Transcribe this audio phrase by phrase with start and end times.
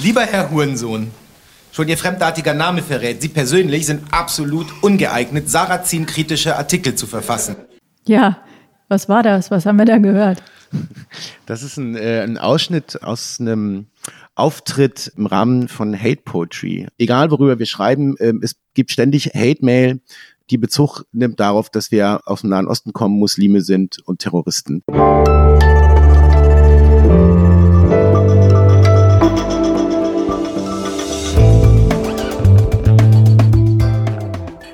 [0.00, 1.10] Lieber Herr Hurensohn,
[1.72, 7.56] schon Ihr fremdartiger Name verrät, Sie persönlich sind absolut ungeeignet, Sarrazin-kritische Artikel zu verfassen.
[8.06, 8.38] Ja,
[8.88, 9.50] was war das?
[9.50, 10.42] Was haben wir da gehört?
[11.46, 13.86] Das ist ein, äh, ein Ausschnitt aus einem
[14.34, 16.86] Auftritt im Rahmen von Hate Poetry.
[16.98, 20.00] Egal worüber wir schreiben, äh, es gibt ständig Hate-Mail,
[20.50, 24.82] die Bezug nimmt darauf, dass wir aus dem Nahen Osten kommen, Muslime sind und Terroristen.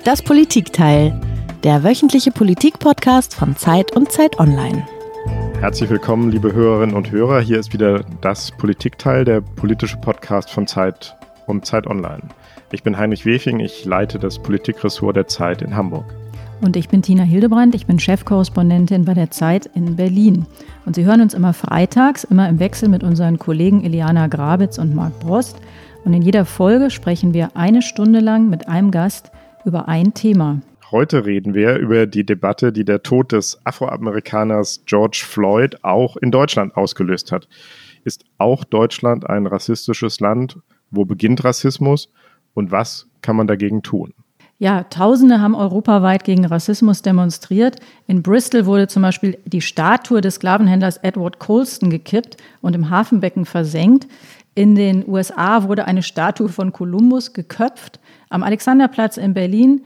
[0.04, 1.18] Das Politikteil,
[1.62, 4.86] der wöchentliche Politik-Podcast von Zeit und Zeit Online.
[5.60, 7.40] Herzlich willkommen, liebe Hörerinnen und Hörer.
[7.40, 12.20] Hier ist wieder das Politikteil, der politische Podcast von Zeit und Zeit Online.
[12.70, 16.04] Ich bin Heinrich Wefing, ich leite das Politikressort der Zeit in Hamburg.
[16.60, 20.44] Und ich bin Tina Hildebrandt, ich bin Chefkorrespondentin bei der Zeit in Berlin.
[20.84, 24.94] Und Sie hören uns immer freitags, immer im Wechsel mit unseren Kollegen Eliana Grabitz und
[24.94, 25.56] Marc Brost.
[26.04, 29.30] Und in jeder Folge sprechen wir eine Stunde lang mit einem Gast
[29.64, 30.60] über ein Thema.
[30.90, 36.30] Heute reden wir über die Debatte, die der Tod des Afroamerikaners George Floyd auch in
[36.30, 37.48] Deutschland ausgelöst hat.
[38.04, 40.58] Ist auch Deutschland ein rassistisches Land?
[40.90, 42.10] Wo beginnt Rassismus?
[42.52, 44.14] Und was kann man dagegen tun?
[44.58, 47.76] Ja, Tausende haben europaweit gegen Rassismus demonstriert.
[48.06, 53.46] In Bristol wurde zum Beispiel die Statue des Sklavenhändlers Edward Colston gekippt und im Hafenbecken
[53.46, 54.06] versenkt.
[54.54, 57.98] In den USA wurde eine Statue von Kolumbus geköpft.
[58.28, 59.82] Am Alexanderplatz in Berlin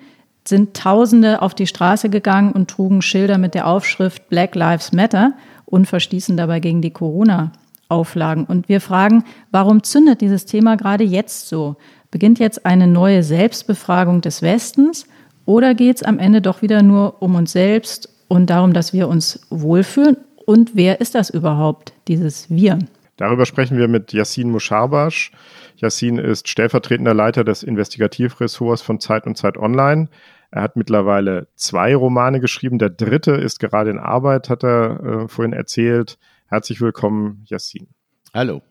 [0.47, 5.33] sind Tausende auf die Straße gegangen und trugen Schilder mit der Aufschrift Black Lives Matter
[5.65, 8.45] und verstießen dabei gegen die Corona-Auflagen.
[8.45, 11.77] Und wir fragen, warum zündet dieses Thema gerade jetzt so?
[12.11, 15.07] Beginnt jetzt eine neue Selbstbefragung des Westens
[15.45, 19.09] oder geht es am Ende doch wieder nur um uns selbst und darum, dass wir
[19.09, 20.17] uns wohlfühlen?
[20.45, 22.79] Und wer ist das überhaupt, dieses Wir?
[23.19, 25.33] Darüber sprechen wir mit Yassin Musharbash.
[25.77, 30.09] Yassin ist stellvertretender Leiter des Investigativressorts von Zeit und Zeit Online.
[30.53, 32.79] Er hat mittlerweile zwei Romane geschrieben.
[32.79, 36.17] Der dritte ist gerade in Arbeit, hat er äh, vorhin erzählt.
[36.47, 37.89] Herzlich willkommen, Yassin.
[38.33, 38.63] Hallo.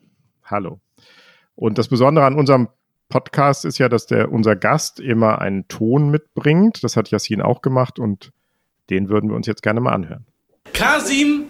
[0.45, 0.79] Hallo.
[1.55, 2.69] Und das Besondere an unserem
[3.09, 6.85] Podcast ist ja, dass der, unser Gast immer einen Ton mitbringt.
[6.85, 8.31] Das hat Yassin auch gemacht und
[8.89, 10.25] den würden wir uns jetzt gerne mal anhören.
[10.73, 11.47] Kasim,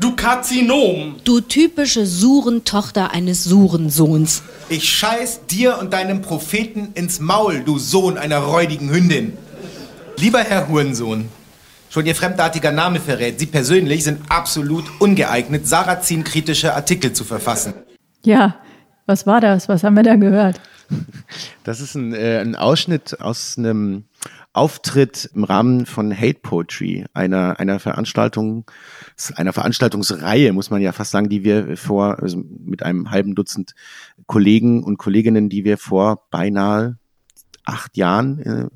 [0.00, 1.16] du Karzinom.
[1.24, 4.42] Du typische Surentochter eines Surensohns.
[4.68, 9.36] Ich scheiß dir und deinem Propheten ins Maul, du Sohn einer räudigen Hündin.
[10.16, 11.28] Lieber Herr Hurensohn,
[11.90, 17.74] schon Ihr fremdartiger Name verrät, Sie persönlich sind absolut ungeeignet, Sarrazin-kritische Artikel zu verfassen.
[18.24, 18.56] Ja,
[19.06, 19.68] was war das?
[19.68, 20.60] Was haben wir da gehört?
[21.62, 24.04] Das ist ein, äh, ein Ausschnitt aus einem
[24.52, 28.64] Auftritt im Rahmen von Hate Poetry, einer, einer Veranstaltung,
[29.36, 33.74] einer Veranstaltungsreihe, muss man ja fast sagen, die wir vor, also mit einem halben Dutzend
[34.26, 36.98] Kollegen und Kolleginnen, die wir vor beinahe
[37.64, 38.70] acht Jahren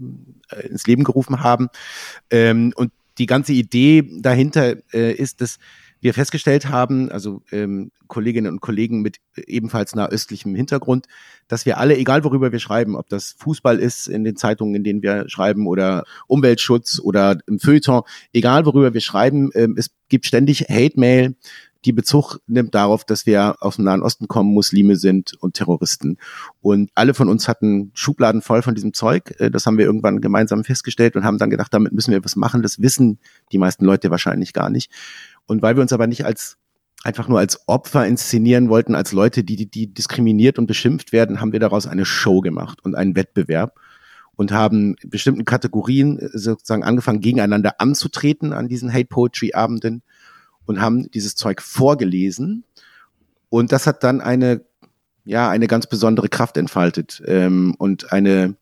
[0.51, 1.69] äh, ins Leben gerufen haben.
[2.31, 5.59] Ähm, und die ganze Idee dahinter äh, ist, dass
[6.05, 9.17] wir festgestellt haben, also ähm, Kolleginnen und Kollegen mit
[9.47, 11.07] ebenfalls nahöstlichem Hintergrund,
[11.49, 14.85] dass wir alle, egal worüber wir schreiben, ob das Fußball ist in den Zeitungen, in
[14.85, 18.03] denen wir schreiben, oder Umweltschutz oder im Feuilleton,
[18.35, 21.37] egal worüber wir schreiben, ähm, es gibt ständig Hate-Mail,
[21.85, 26.19] die Bezug nimmt darauf, dass wir aus dem Nahen Osten kommen, Muslime sind und Terroristen.
[26.61, 29.35] Und alle von uns hatten Schubladen voll von diesem Zeug.
[29.39, 32.37] Äh, das haben wir irgendwann gemeinsam festgestellt und haben dann gedacht, damit müssen wir was
[32.37, 32.63] machen.
[32.63, 33.19] Das wissen
[33.53, 34.91] die meisten Leute wahrscheinlich gar nicht.
[35.47, 36.59] Und weil wir uns aber nicht als
[37.05, 41.53] einfach nur als Opfer inszenieren wollten, als Leute, die, die diskriminiert und beschimpft werden, haben
[41.53, 43.79] wir daraus eine Show gemacht und einen Wettbewerb
[44.37, 50.03] und haben bestimmten Kategorien äh, sozusagen angefangen, gegeneinander anzutreten an diesen Hate Poetry Abenden
[50.67, 52.65] und haben dieses Zeug vorgelesen.
[53.51, 54.63] Und das hat dann eine,
[55.25, 58.57] ja, eine ganz besondere Kraft entfaltet ähm, und eine,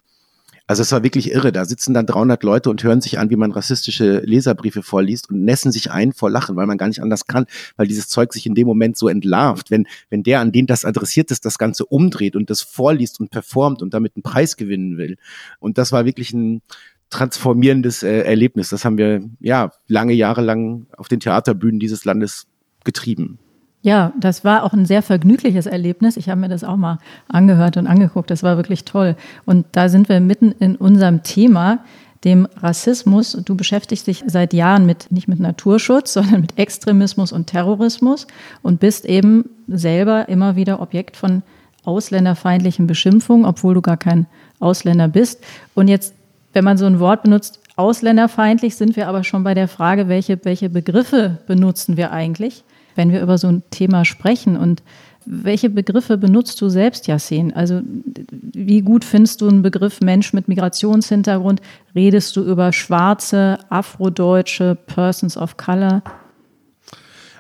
[0.73, 1.53] also es war wirklich irre.
[1.53, 5.45] Da sitzen dann 300 Leute und hören sich an, wie man rassistische Leserbriefe vorliest und
[5.45, 7.45] nässen sich ein vor Lachen, weil man gar nicht anders kann,
[7.77, 9.71] weil dieses Zeug sich in dem Moment so entlarvt.
[9.71, 13.31] Wenn, wenn der, an den das adressiert ist, das Ganze umdreht und das vorliest und
[13.31, 15.19] performt und damit einen Preis gewinnen will.
[15.61, 16.63] Und das war wirklich ein,
[17.11, 18.71] transformierendes äh, Erlebnis.
[18.71, 22.47] Das haben wir ja lange Jahre lang auf den Theaterbühnen dieses Landes
[22.85, 23.39] getrieben.
[23.83, 26.17] Ja, das war auch ein sehr vergnügliches Erlebnis.
[26.17, 26.99] Ich habe mir das auch mal
[27.29, 28.31] angehört und angeguckt.
[28.31, 29.17] Das war wirklich toll.
[29.45, 31.81] Und da sind wir mitten in unserem Thema,
[32.25, 33.37] dem Rassismus.
[33.45, 38.29] Du beschäftigst dich seit Jahren mit, nicht mit Naturschutz, sondern mit Extremismus und Terrorismus
[38.63, 41.43] und bist eben selber immer wieder Objekt von
[41.85, 44.27] ausländerfeindlichen Beschimpfungen, obwohl du gar kein
[44.61, 45.43] Ausländer bist.
[45.75, 46.15] Und jetzt
[46.53, 50.39] wenn man so ein Wort benutzt, ausländerfeindlich, sind wir aber schon bei der Frage, welche,
[50.45, 52.65] welche Begriffe benutzen wir eigentlich,
[52.95, 54.57] wenn wir über so ein Thema sprechen.
[54.57, 54.83] Und
[55.25, 57.53] Welche Begriffe benutzt du selbst, Yassin?
[57.53, 61.61] Also wie gut findest du einen Begriff Mensch mit Migrationshintergrund?
[61.95, 66.03] Redest du über Schwarze, Afrodeutsche, Persons of Color?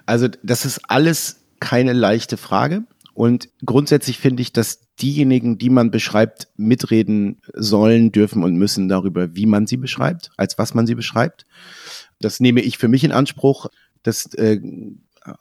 [0.07, 2.85] Also das ist alles keine leichte Frage.
[3.15, 9.35] Und grundsätzlich finde ich, dass diejenigen, die man beschreibt, mitreden sollen, dürfen und müssen darüber,
[9.35, 11.45] wie man sie beschreibt, als was man sie beschreibt.
[12.21, 13.67] Das nehme ich für mich in Anspruch.
[14.03, 14.61] Das äh,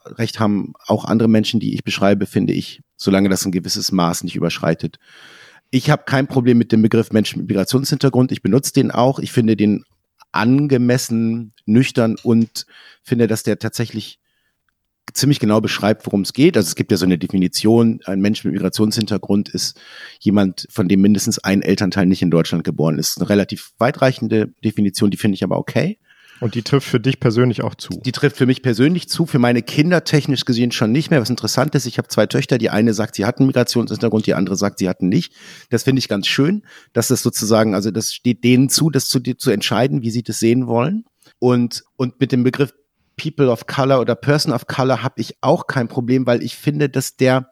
[0.06, 4.24] Recht haben auch andere Menschen, die ich beschreibe, finde ich, solange das ein gewisses Maß
[4.24, 4.98] nicht überschreitet.
[5.70, 8.30] Ich habe kein Problem mit dem Begriff Menschen mit Migrationshintergrund.
[8.30, 9.18] Ich benutze den auch.
[9.18, 9.84] Ich finde den
[10.30, 12.66] angemessen, nüchtern und
[13.02, 14.18] finde, dass der tatsächlich
[15.12, 16.56] ziemlich genau beschreibt, worum es geht.
[16.56, 19.78] Also es gibt ja so eine Definition, ein Mensch mit Migrationshintergrund ist
[20.20, 23.18] jemand, von dem mindestens ein Elternteil nicht in Deutschland geboren ist.
[23.18, 25.98] Eine relativ weitreichende Definition, die finde ich aber okay.
[26.42, 28.00] Und die trifft für dich persönlich auch zu?
[28.04, 31.20] Die trifft für mich persönlich zu, für meine Kinder technisch gesehen schon nicht mehr.
[31.20, 34.56] Was interessant ist, ich habe zwei Töchter, die eine sagt, sie hatten Migrationshintergrund, die andere
[34.56, 35.34] sagt, sie hatten nicht.
[35.70, 39.20] Das finde ich ganz schön, dass das sozusagen, also das steht denen zu, das zu,
[39.20, 41.04] zu entscheiden, wie sie das sehen wollen.
[41.38, 42.74] Und, und mit dem Begriff
[43.16, 46.88] People of Color oder Person of Color habe ich auch kein Problem, weil ich finde,
[46.88, 47.50] dass der,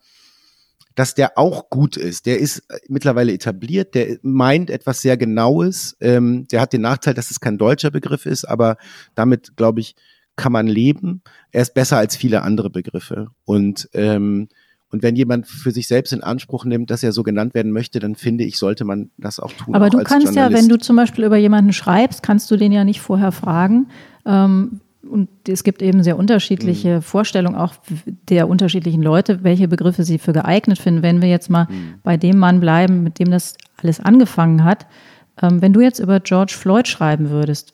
[1.00, 2.26] dass der auch gut ist.
[2.26, 5.96] Der ist äh, mittlerweile etabliert, der meint etwas sehr Genaues.
[5.98, 8.76] Ähm, der hat den Nachteil, dass es kein deutscher Begriff ist, aber
[9.14, 9.96] damit, glaube ich,
[10.36, 11.22] kann man leben.
[11.52, 13.28] Er ist besser als viele andere Begriffe.
[13.46, 14.48] Und, ähm,
[14.90, 17.98] und wenn jemand für sich selbst in Anspruch nimmt, dass er so genannt werden möchte,
[17.98, 19.74] dann finde ich, sollte man das auch tun.
[19.74, 22.72] Aber auch du kannst ja, wenn du zum Beispiel über jemanden schreibst, kannst du den
[22.72, 23.88] ja nicht vorher fragen.
[24.26, 27.02] Ähm, und es gibt eben sehr unterschiedliche mhm.
[27.02, 27.74] Vorstellungen auch
[28.28, 31.02] der unterschiedlichen Leute, welche Begriffe sie für geeignet finden.
[31.02, 31.94] Wenn wir jetzt mal mhm.
[32.02, 34.86] bei dem Mann bleiben, mit dem das alles angefangen hat,
[35.40, 37.72] ähm, wenn du jetzt über George Floyd schreiben würdest,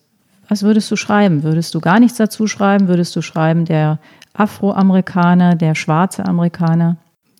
[0.48, 1.42] was würdest du schreiben?
[1.42, 2.86] Würdest du gar nichts dazu schreiben?
[2.86, 3.98] Würdest du schreiben der
[4.32, 6.98] Afroamerikaner, der schwarze Amerikaner?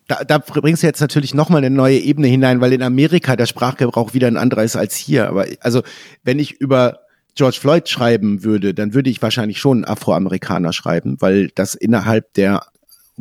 [0.09, 3.47] Da, da bringst du jetzt natürlich nochmal eine neue Ebene hinein, weil in Amerika der
[3.47, 5.29] Sprachgebrauch wieder ein anderer ist als hier.
[5.29, 5.83] Aber also,
[6.25, 7.06] wenn ich über
[7.37, 12.67] George Floyd schreiben würde, dann würde ich wahrscheinlich schon Afroamerikaner schreiben, weil das innerhalb der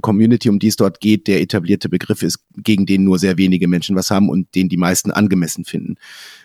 [0.02, 3.68] Community, um die es dort geht, der etablierte Begriff ist, gegen den nur sehr wenige
[3.68, 5.96] Menschen was haben und den die meisten angemessen finden.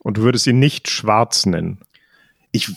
[0.03, 1.79] Und du würdest ihn nicht schwarz nennen?
[2.53, 2.73] Ich,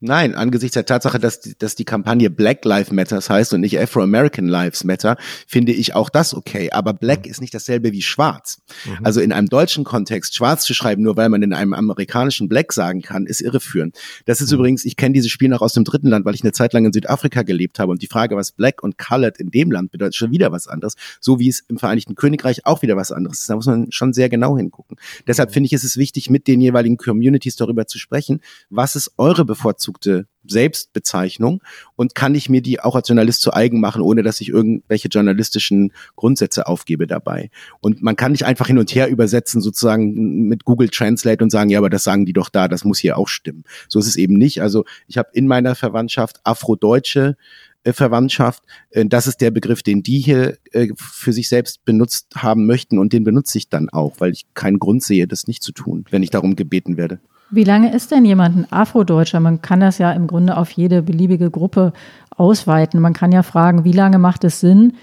[0.00, 3.80] Nein, angesichts der Tatsache, dass die, dass die Kampagne Black Lives Matters heißt und nicht
[3.80, 5.16] Afro-American Lives Matter,
[5.48, 6.70] finde ich auch das okay.
[6.70, 7.32] Aber Black mhm.
[7.32, 8.60] ist nicht dasselbe wie Schwarz.
[8.84, 8.98] Mhm.
[9.02, 12.72] Also in einem deutschen Kontext Schwarz zu schreiben, nur weil man in einem amerikanischen Black
[12.72, 13.96] sagen kann, ist irreführend.
[14.24, 14.58] Das ist mhm.
[14.58, 16.84] übrigens, ich kenne dieses Spiel noch aus dem dritten Land, weil ich eine Zeit lang
[16.84, 20.14] in Südafrika gelebt habe und die Frage, was Black und Colored in dem Land bedeutet,
[20.14, 20.94] schon wieder was anderes.
[21.20, 23.50] So wie es im Vereinigten Königreich auch wieder was anderes ist.
[23.50, 24.96] Da muss man schon sehr genau hingucken.
[25.26, 25.54] Deshalb mhm.
[25.54, 29.44] finde ich, ist es wichtig, mit den jeweiligen Communities darüber zu sprechen, was ist eure
[29.44, 31.62] bevorzugte bevorzugte Selbstbezeichnung
[31.96, 35.08] und kann ich mir die auch als Journalist zu eigen machen, ohne dass ich irgendwelche
[35.08, 37.50] journalistischen Grundsätze aufgebe dabei.
[37.80, 41.68] Und man kann nicht einfach hin und her übersetzen, sozusagen mit Google Translate und sagen,
[41.70, 43.64] ja, aber das sagen die doch da, das muss hier auch stimmen.
[43.88, 44.62] So ist es eben nicht.
[44.62, 47.36] Also ich habe in meiner Verwandtschaft Afrodeutsche
[47.84, 48.62] äh, Verwandtschaft.
[48.90, 52.98] Äh, das ist der Begriff, den die hier äh, für sich selbst benutzt haben möchten
[52.98, 56.06] und den benutze ich dann auch, weil ich keinen Grund sehe, das nicht zu tun,
[56.10, 57.20] wenn ich darum gebeten werde.
[57.50, 59.40] Wie lange ist denn jemand ein Afrodeutscher?
[59.40, 61.92] Man kann das ja im Grunde auf jede beliebige Gruppe
[62.36, 63.00] ausweiten.
[63.00, 64.94] Man kann ja fragen, wie lange macht es Sinn,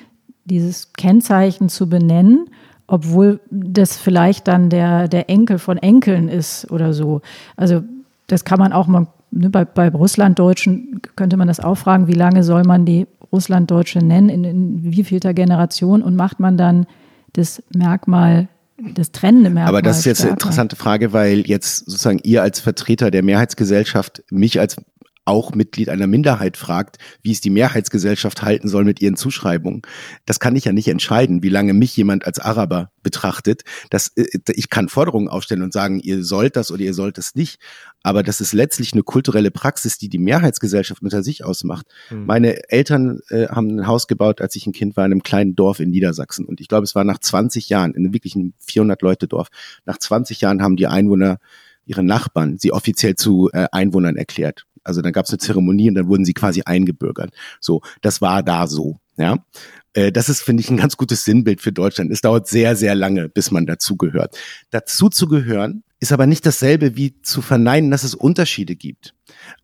[0.46, 2.48] dieses Kennzeichen zu benennen,
[2.88, 7.22] obwohl das vielleicht dann der, der Enkel von Enkeln ist oder so.
[7.58, 7.84] Also
[8.28, 12.14] das kann man auch mal, ne, bei, bei Russlanddeutschen könnte man das auch fragen, wie
[12.14, 16.86] lange soll man die Russlanddeutsche nennen, in, in wievielter Generation und macht man dann
[17.34, 18.48] das Merkmal
[18.94, 19.68] das trennende Merkmal.
[19.70, 20.32] Aber das ist jetzt stärker.
[20.32, 24.78] eine interessante Frage, weil jetzt sozusagen ihr als Vertreter der Mehrheitsgesellschaft mich als
[25.26, 29.82] auch Mitglied einer Minderheit fragt, wie es die Mehrheitsgesellschaft halten soll mit ihren Zuschreibungen.
[30.26, 33.64] Das kann ich ja nicht entscheiden, wie lange mich jemand als Araber betrachtet.
[33.90, 37.34] Das, äh, ich kann Forderungen aufstellen und sagen, ihr sollt das oder ihr sollt das
[37.36, 37.60] nicht.
[38.04, 41.88] Aber das ist letztlich eine kulturelle Praxis, die die Mehrheitsgesellschaft unter sich ausmacht.
[42.12, 42.26] Mhm.
[42.28, 45.56] Meine Eltern äh, haben ein Haus gebaut, als ich ein Kind war, in einem kleinen
[45.56, 46.46] Dorf in Niedersachsen.
[46.46, 49.48] Und ich glaube, es war nach 20 Jahren, in einem wirklichen 400-Leute-Dorf,
[49.86, 51.40] nach 20 Jahren haben die Einwohner
[51.86, 54.66] ihre Nachbarn sie offiziell zu äh, Einwohnern erklärt.
[54.86, 57.32] Also dann gab es eine Zeremonie und dann wurden sie quasi eingebürgert.
[57.60, 59.00] So, das war da so.
[59.18, 59.46] Ja,
[59.94, 62.12] äh, das ist, finde ich, ein ganz gutes Sinnbild für Deutschland.
[62.12, 64.38] Es dauert sehr, sehr lange, bis man dazugehört.
[64.70, 69.16] Dazu zu gehören ist aber nicht dasselbe wie zu verneinen, dass es Unterschiede gibt.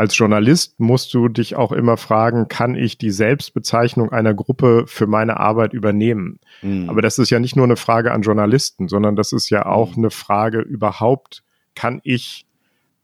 [0.00, 5.06] als Journalist musst du dich auch immer fragen, kann ich die Selbstbezeichnung einer Gruppe für
[5.06, 6.40] meine Arbeit übernehmen?
[6.62, 6.88] Mhm.
[6.88, 9.98] Aber das ist ja nicht nur eine Frage an Journalisten, sondern das ist ja auch
[9.98, 11.42] eine Frage überhaupt,
[11.74, 12.46] kann ich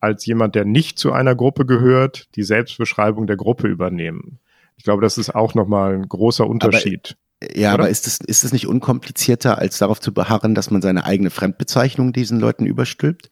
[0.00, 4.38] als jemand, der nicht zu einer Gruppe gehört, die Selbstbeschreibung der Gruppe übernehmen?
[4.78, 7.18] Ich glaube, das ist auch nochmal ein großer Unterschied.
[7.42, 7.82] Ja, Oder?
[7.82, 11.28] aber ist es, ist es nicht unkomplizierter, als darauf zu beharren, dass man seine eigene
[11.28, 13.28] Fremdbezeichnung diesen Leuten überstülpt?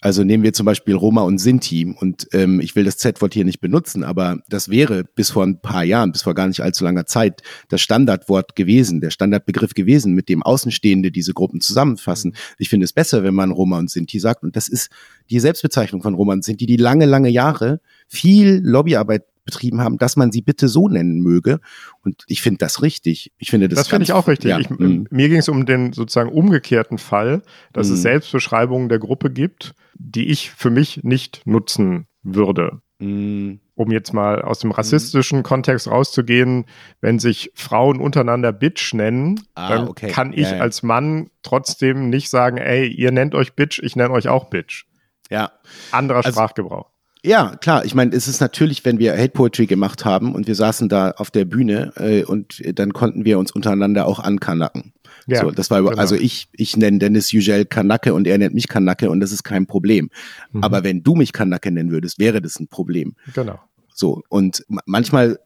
[0.00, 1.94] Also nehmen wir zum Beispiel Roma und Sinti.
[1.98, 5.60] Und ähm, ich will das Z-Wort hier nicht benutzen, aber das wäre bis vor ein
[5.60, 10.14] paar Jahren, bis vor gar nicht allzu langer Zeit, das Standardwort gewesen, der Standardbegriff gewesen,
[10.14, 12.36] mit dem Außenstehende diese Gruppen zusammenfassen.
[12.58, 14.44] Ich finde es besser, wenn man Roma und Sinti sagt.
[14.44, 14.90] Und das ist
[15.30, 20.16] die Selbstbezeichnung von Roma und Sinti, die lange, lange Jahre viel Lobbyarbeit betrieben haben, dass
[20.16, 21.60] man sie bitte so nennen möge.
[22.04, 23.32] Und ich finde das richtig.
[23.38, 24.50] Ich finde das Das finde ich auch richtig.
[24.50, 25.04] Ja, ich, mm.
[25.10, 27.94] mir ging es um den sozusagen umgekehrten Fall, dass Mhm.
[27.94, 32.82] es Selbstbeschreibungen der Gruppe gibt, die ich für mich nicht nutzen würde.
[32.98, 33.54] Mm.
[33.74, 36.64] Um jetzt mal aus dem rassistischen Kontext rauszugehen,
[37.00, 40.08] wenn sich Frauen untereinander Bitch nennen, Ah, dann okay.
[40.10, 40.58] kann ich ja.
[40.58, 44.84] als Mann trotzdem nicht sagen, ey, ihr nennt euch Bitch, ich nenne euch auch Bitch.
[45.30, 45.52] Ja.
[45.92, 46.90] Anderer Also- Sprachgebrauch.
[47.24, 47.84] Ja, klar.
[47.84, 51.10] Ich meine, es ist natürlich, wenn wir Hate Poetry gemacht haben und wir saßen da
[51.12, 54.92] auf der Bühne äh, und dann konnten wir uns untereinander auch ankanacken.
[55.26, 56.00] Ja, so, das war über, genau.
[56.00, 59.42] also ich ich nenne Dennis Yücel Kanacke und er nennt mich Kanacke und das ist
[59.42, 60.10] kein Problem.
[60.52, 60.62] Mhm.
[60.64, 63.14] Aber wenn du mich Kanacke nennen würdest, wäre das ein Problem.
[63.34, 63.58] Genau.
[63.92, 65.38] So und ma- manchmal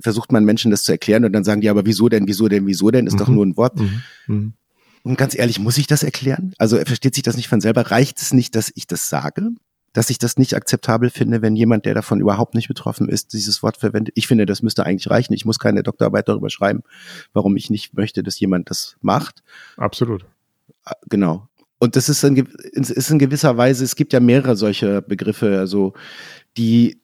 [0.00, 2.66] versucht man Menschen das zu erklären und dann sagen die aber wieso denn, wieso denn,
[2.66, 3.06] wieso denn?
[3.06, 3.34] Ist doch Mhm.
[3.34, 3.78] nur ein Wort.
[4.26, 4.54] Mhm.
[5.04, 6.52] Und ganz ehrlich, muss ich das erklären?
[6.58, 7.82] Also versteht sich das nicht von selber?
[7.90, 9.50] Reicht es nicht, dass ich das sage?
[9.98, 13.64] Dass ich das nicht akzeptabel finde, wenn jemand, der davon überhaupt nicht betroffen ist, dieses
[13.64, 14.14] Wort verwendet?
[14.16, 15.32] Ich finde, das müsste eigentlich reichen.
[15.32, 16.84] Ich muss keine Doktorarbeit darüber schreiben,
[17.32, 19.42] warum ich nicht möchte, dass jemand das macht.
[19.76, 20.24] Absolut.
[20.86, 21.48] Äh, Genau.
[21.80, 22.36] Und das ist in,
[22.74, 25.94] ist in gewisser Weise, es gibt ja mehrere solcher Begriffe, also
[26.56, 27.00] die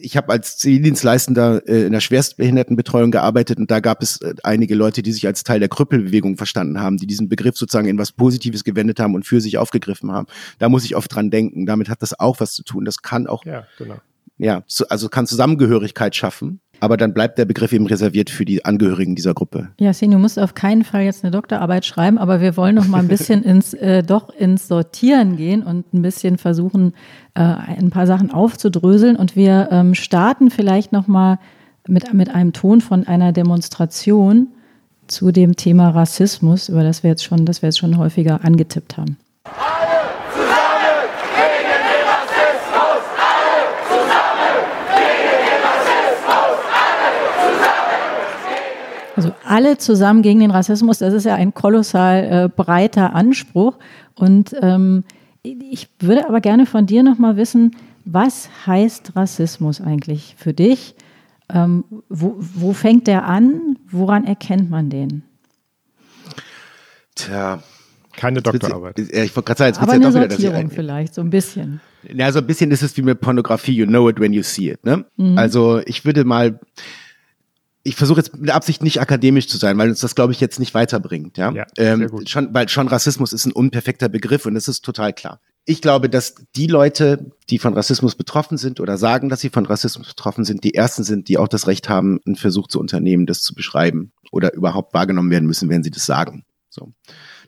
[0.00, 4.74] ich habe als Zivildienstleistender äh, in der Schwerstbehindertenbetreuung gearbeitet und da gab es äh, einige
[4.74, 8.12] Leute, die sich als Teil der Krüppelbewegung verstanden haben, die diesen Begriff sozusagen in was
[8.12, 10.26] Positives gewendet haben und für sich aufgegriffen haben.
[10.58, 11.66] Da muss ich oft dran denken.
[11.66, 12.84] Damit hat das auch was zu tun.
[12.84, 14.00] Das kann auch, Ja, genau.
[14.38, 18.64] ja, zu, also kann Zusammengehörigkeit schaffen, aber dann bleibt der Begriff eben reserviert für die
[18.64, 19.68] Angehörigen dieser Gruppe.
[19.78, 22.98] Yasin, du musst auf keinen Fall jetzt eine Doktorarbeit schreiben, aber wir wollen noch mal
[22.98, 26.92] ein bisschen ins, äh, doch ins Sortieren gehen und ein bisschen versuchen,
[27.34, 29.14] äh, ein paar Sachen aufzudröseln.
[29.14, 31.38] Und wir ähm, starten vielleicht noch mal
[31.86, 34.48] mit, mit einem Ton von einer Demonstration
[35.06, 38.96] zu dem Thema Rassismus, über das wir jetzt schon, das wir jetzt schon häufiger angetippt
[38.96, 39.18] haben.
[49.22, 53.76] Also alle zusammen gegen den Rassismus, das ist ja ein kolossal äh, breiter Anspruch.
[54.14, 55.04] Und ähm,
[55.42, 60.94] ich würde aber gerne von dir nochmal wissen, was heißt Rassismus eigentlich für dich?
[61.52, 63.76] Ähm, wo, wo fängt der an?
[63.90, 65.22] Woran erkennt man den?
[67.14, 67.62] Tja.
[68.16, 68.98] Keine Doktorarbeit.
[68.98, 71.20] Ich wollte gerade sagen, jetzt Aber wird's ja eine doch wieder, dass Sortierung vielleicht, so
[71.22, 71.80] ein bisschen.
[72.14, 74.70] Ja, so ein bisschen ist es wie mit Pornografie, you know it when you see
[74.70, 74.84] it.
[74.84, 75.04] Ne?
[75.36, 76.60] Also ich würde mal,
[77.84, 80.60] ich versuche jetzt mit Absicht nicht akademisch zu sein, weil uns das, glaube ich, jetzt
[80.60, 81.36] nicht weiterbringt.
[81.36, 85.12] Ja, Ja, ähm, schon, weil schon Rassismus ist ein unperfekter Begriff und das ist total
[85.12, 85.40] klar.
[85.64, 89.66] Ich glaube, dass die Leute, die von Rassismus betroffen sind oder sagen, dass sie von
[89.66, 93.26] Rassismus betroffen sind, die ersten sind, die auch das Recht haben, einen Versuch zu unternehmen,
[93.26, 96.44] das zu beschreiben oder überhaupt wahrgenommen werden müssen, wenn sie das sagen.
[96.68, 96.92] So.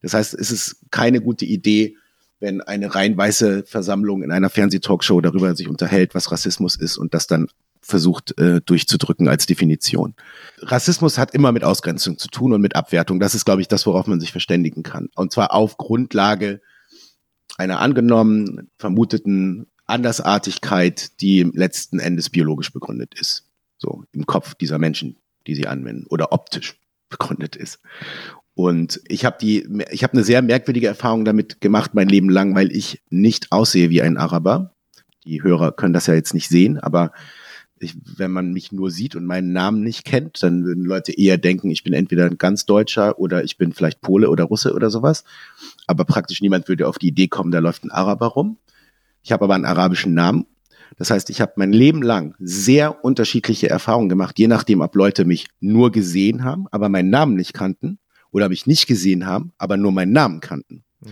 [0.03, 1.97] Das heißt, es ist keine gute Idee,
[2.41, 7.15] wenn eine rein weiße Versammlung in einer Fernsehtalkshow darüber sich unterhält, was Rassismus ist und
[7.15, 7.49] das dann
[7.85, 10.15] versucht äh, durchzudrücken als Definition.
[10.59, 13.21] Rassismus hat immer mit Ausgrenzung zu tun und mit Abwertung.
[13.21, 15.11] Das ist, glaube ich, das, worauf man sich verständigen kann.
[15.15, 16.61] Und zwar auf Grundlage
[17.57, 23.45] einer angenommen vermuteten Andersartigkeit, die letzten Endes biologisch begründet ist.
[23.77, 26.79] So im Kopf dieser Menschen, die sie anwenden oder optisch
[27.11, 27.81] begründet ist.
[28.55, 32.55] Und ich habe die, ich habe eine sehr merkwürdige Erfahrung damit gemacht mein Leben lang,
[32.55, 34.75] weil ich nicht aussehe wie ein Araber.
[35.25, 37.13] Die Hörer können das ja jetzt nicht sehen, aber
[37.85, 41.39] ich, wenn man mich nur sieht und meinen Namen nicht kennt, dann würden Leute eher
[41.39, 44.91] denken, ich bin entweder ein ganz Deutscher oder ich bin vielleicht Pole oder Russe oder
[44.91, 45.25] sowas.
[45.87, 48.59] Aber praktisch niemand würde auf die Idee kommen, da läuft ein Araber rum.
[49.23, 50.47] Ich habe aber einen arabischen Namen.
[50.97, 55.25] Das heißt, ich habe mein Leben lang sehr unterschiedliche Erfahrungen gemacht, je nachdem, ob Leute
[55.25, 57.99] mich nur gesehen haben, aber meinen Namen nicht kannten
[58.31, 60.85] oder mich nicht gesehen haben, aber nur meinen Namen kannten.
[61.01, 61.11] Mhm.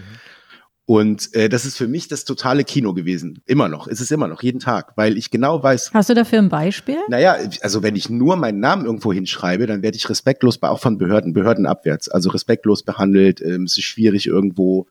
[0.93, 3.41] Und äh, das ist für mich das totale Kino gewesen.
[3.47, 3.87] Immer noch.
[3.87, 5.93] Es ist immer noch, jeden Tag, weil ich genau weiß.
[5.95, 6.99] Hast du dafür ein Beispiel?
[7.09, 10.99] Naja, also wenn ich nur meinen Namen irgendwo hinschreibe, dann werde ich respektlos, auch von
[10.99, 13.41] Behörden, Behörden abwärts, also respektlos behandelt.
[13.41, 14.87] Ähm, es ist schwierig irgendwo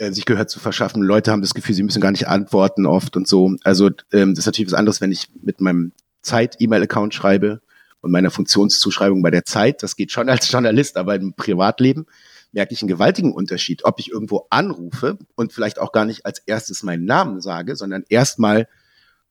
[0.00, 1.04] äh, sich Gehör zu verschaffen.
[1.04, 3.54] Leute haben das Gefühl, sie müssen gar nicht antworten oft und so.
[3.62, 7.60] Also ähm, das ist natürlich was anderes, wenn ich mit meinem Zeit-E-Mail-Account schreibe
[8.00, 9.84] und meiner Funktionszuschreibung bei der Zeit.
[9.84, 12.06] Das geht schon als Journalist, aber im Privatleben
[12.52, 16.38] merke ich einen gewaltigen Unterschied, ob ich irgendwo anrufe und vielleicht auch gar nicht als
[16.40, 18.68] erstes meinen Namen sage, sondern erstmal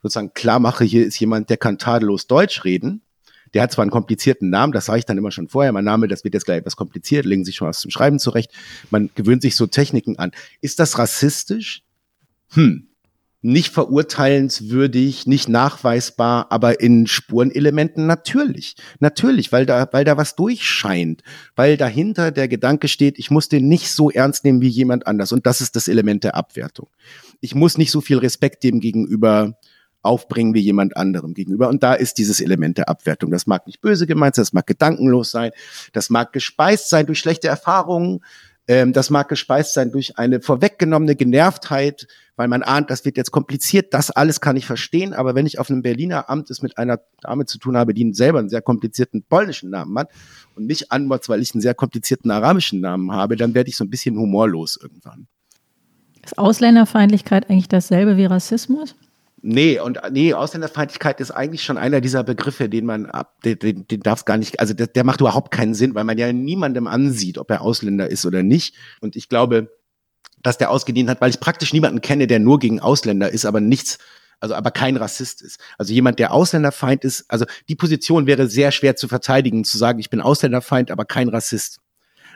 [0.01, 3.01] sozusagen klar mache, hier ist jemand, der kann tadellos Deutsch reden.
[3.53, 6.07] Der hat zwar einen komplizierten Namen, das sage ich dann immer schon vorher, mein Name,
[6.07, 8.51] das wird jetzt gleich etwas kompliziert, legen sich schon was zum Schreiben zurecht.
[8.89, 10.31] Man gewöhnt sich so Techniken an.
[10.61, 11.83] Ist das rassistisch?
[12.51, 12.87] Hm,
[13.41, 18.75] nicht verurteilenswürdig, nicht nachweisbar, aber in Spurenelementen natürlich.
[18.99, 21.23] Natürlich, weil da, weil da was durchscheint,
[21.55, 25.31] weil dahinter der Gedanke steht, ich muss den nicht so ernst nehmen wie jemand anders.
[25.31, 26.89] Und das ist das Element der Abwertung.
[27.39, 29.57] Ich muss nicht so viel Respekt dem gegenüber
[30.03, 31.69] aufbringen wie jemand anderem gegenüber.
[31.69, 33.31] Und da ist dieses Element der Abwertung.
[33.31, 35.51] Das mag nicht böse gemeint sein, das mag gedankenlos sein,
[35.93, 38.21] das mag gespeist sein durch schlechte Erfahrungen,
[38.71, 43.31] ähm, das mag gespeist sein durch eine vorweggenommene Genervtheit, weil man ahnt, das wird jetzt
[43.31, 43.93] kompliziert.
[43.93, 45.13] Das alles kann ich verstehen.
[45.13, 48.13] Aber wenn ich auf einem Berliner Amt es mit einer Dame zu tun habe, die
[48.13, 50.09] selber einen sehr komplizierten polnischen Namen hat
[50.55, 53.83] und mich anmotzt, weil ich einen sehr komplizierten arabischen Namen habe, dann werde ich so
[53.83, 55.27] ein bisschen humorlos irgendwann.
[56.23, 58.95] Ist Ausländerfeindlichkeit eigentlich dasselbe wie Rassismus?
[59.43, 63.87] Nee, und nee, Ausländerfeindlichkeit ist eigentlich schon einer dieser Begriffe, den man ab, den, den,
[63.87, 66.85] den darf gar nicht, also der, der macht überhaupt keinen Sinn, weil man ja niemandem
[66.85, 68.75] ansieht, ob er Ausländer ist oder nicht.
[68.99, 69.71] Und ich glaube,
[70.43, 73.61] dass der ausgedient hat, weil ich praktisch niemanden kenne, der nur gegen Ausländer ist, aber
[73.61, 73.97] nichts,
[74.39, 75.59] also aber kein Rassist ist.
[75.77, 79.99] Also jemand, der Ausländerfeind ist, also die Position wäre sehr schwer zu verteidigen, zu sagen,
[79.99, 81.79] ich bin Ausländerfeind, aber kein Rassist.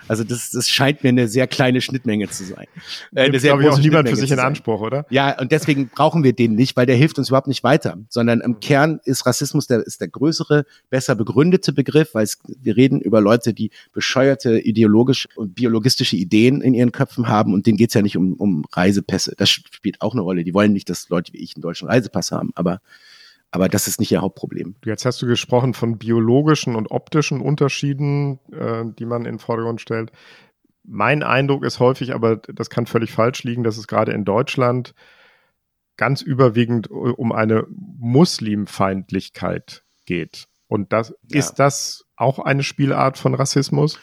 [0.07, 2.67] Also das, das scheint mir eine sehr kleine Schnittmenge zu sein.
[3.13, 5.05] Äh, eine sehr große auch niemand für sich in Anspruch, oder?
[5.09, 8.41] Ja, und deswegen brauchen wir den nicht, weil der hilft uns überhaupt nicht weiter, sondern
[8.41, 13.01] im Kern ist Rassismus der, ist der größere, besser begründete Begriff, weil es, wir reden
[13.01, 17.93] über Leute, die bescheuerte ideologische und biologistische Ideen in ihren Köpfen haben und denen geht's
[17.93, 19.33] ja nicht um, um Reisepässe.
[19.37, 20.43] Das spielt auch eine Rolle.
[20.43, 22.81] Die wollen nicht, dass Leute wie ich einen deutschen Reisepass haben, aber
[23.55, 24.75] aber das ist nicht ihr Hauptproblem.
[24.83, 29.79] Jetzt hast du gesprochen von biologischen und optischen Unterschieden, äh, die man in den Vordergrund
[29.79, 30.11] stellt.
[30.83, 34.93] Mein Eindruck ist häufig, aber das kann völlig falsch liegen, dass es gerade in Deutschland
[35.95, 40.49] ganz überwiegend um eine Muslimfeindlichkeit geht.
[40.67, 41.39] Und das ja.
[41.39, 43.97] ist das auch eine Spielart von Rassismus?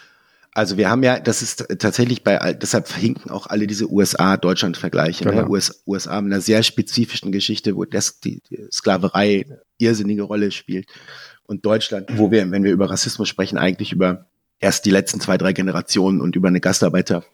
[0.55, 5.25] Also wir haben ja, das ist tatsächlich bei, deshalb hinken auch alle diese USA-Deutschland-Vergleiche.
[5.25, 5.31] Ne?
[5.31, 5.43] Genau.
[5.43, 5.49] Ne?
[5.49, 9.45] US, USA mit einer sehr spezifischen Geschichte, wo das, die, die Sklaverei
[9.79, 10.87] irrsinnige Rolle spielt.
[11.45, 14.27] Und Deutschland, wo wir, wenn wir über Rassismus sprechen, eigentlich über
[14.59, 17.25] erst die letzten zwei, drei Generationen und über eine Gastarbeiter,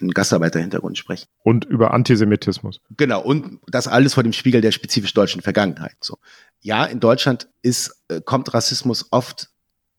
[0.00, 1.26] einen Gastarbeiterhintergrund sprechen.
[1.42, 2.80] Und über Antisemitismus.
[2.96, 5.96] Genau, und das alles vor dem Spiegel der spezifisch deutschen Vergangenheit.
[6.00, 6.18] So.
[6.60, 9.50] Ja, in Deutschland ist, äh, kommt Rassismus oft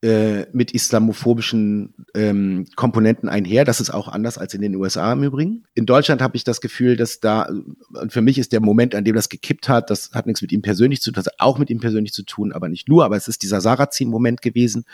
[0.03, 3.65] äh, mit islamophobischen ähm, Komponenten einher.
[3.65, 5.65] Das ist auch anders als in den USA im Übrigen.
[5.75, 7.49] In Deutschland habe ich das Gefühl, dass da,
[7.93, 10.51] und für mich ist der Moment, an dem das gekippt hat, das hat nichts mit
[10.51, 13.05] ihm persönlich zu tun, das hat auch mit ihm persönlich zu tun, aber nicht nur,
[13.05, 14.85] aber es ist dieser Sarrazin-Moment gewesen,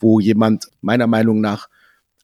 [0.00, 1.68] wo jemand meiner Meinung nach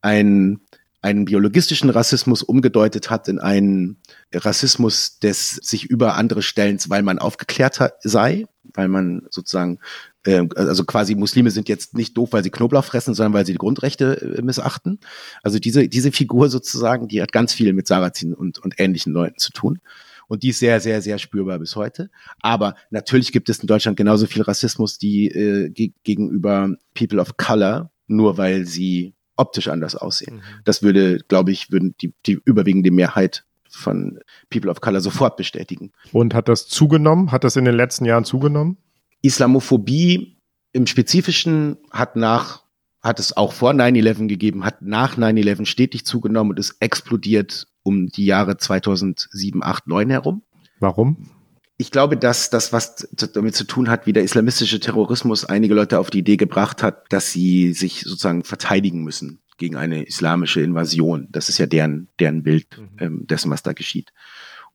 [0.00, 0.60] ein
[1.02, 3.96] einen biologistischen Rassismus umgedeutet hat in einen
[4.32, 9.80] Rassismus des sich über andere Stellens, weil man aufgeklärt sei, weil man sozusagen äh,
[10.24, 13.58] also quasi Muslime sind jetzt nicht doof, weil sie Knoblauch fressen, sondern weil sie die
[13.58, 15.00] Grundrechte äh, missachten.
[15.42, 19.38] Also diese, diese Figur sozusagen, die hat ganz viel mit Sarazin und, und ähnlichen Leuten
[19.38, 19.80] zu tun.
[20.28, 22.08] Und die ist sehr, sehr, sehr spürbar bis heute.
[22.40, 27.36] Aber natürlich gibt es in Deutschland genauso viel Rassismus, die äh, ge gegenüber People of
[27.36, 30.36] Color, nur weil sie optisch anders aussehen.
[30.36, 30.62] Mhm.
[30.64, 35.92] Das würde, glaube ich, würden die, die überwiegende Mehrheit von People of Color sofort bestätigen.
[36.12, 37.32] Und hat das zugenommen?
[37.32, 38.76] Hat das in den letzten Jahren zugenommen?
[39.22, 40.38] Islamophobie
[40.72, 42.64] im Spezifischen hat nach,
[43.00, 48.08] hat es auch vor 9-11 gegeben, hat nach 9-11 stetig zugenommen und ist explodiert um
[48.08, 50.42] die Jahre 2007, 8, 9 herum.
[50.78, 51.30] Warum?
[51.78, 55.98] Ich glaube, dass das, was damit zu tun hat, wie der islamistische Terrorismus einige Leute
[55.98, 61.28] auf die Idee gebracht hat, dass sie sich sozusagen verteidigen müssen gegen eine islamische Invasion.
[61.30, 62.88] Das ist ja deren, deren Bild mhm.
[62.98, 64.12] ähm, dessen, was da geschieht.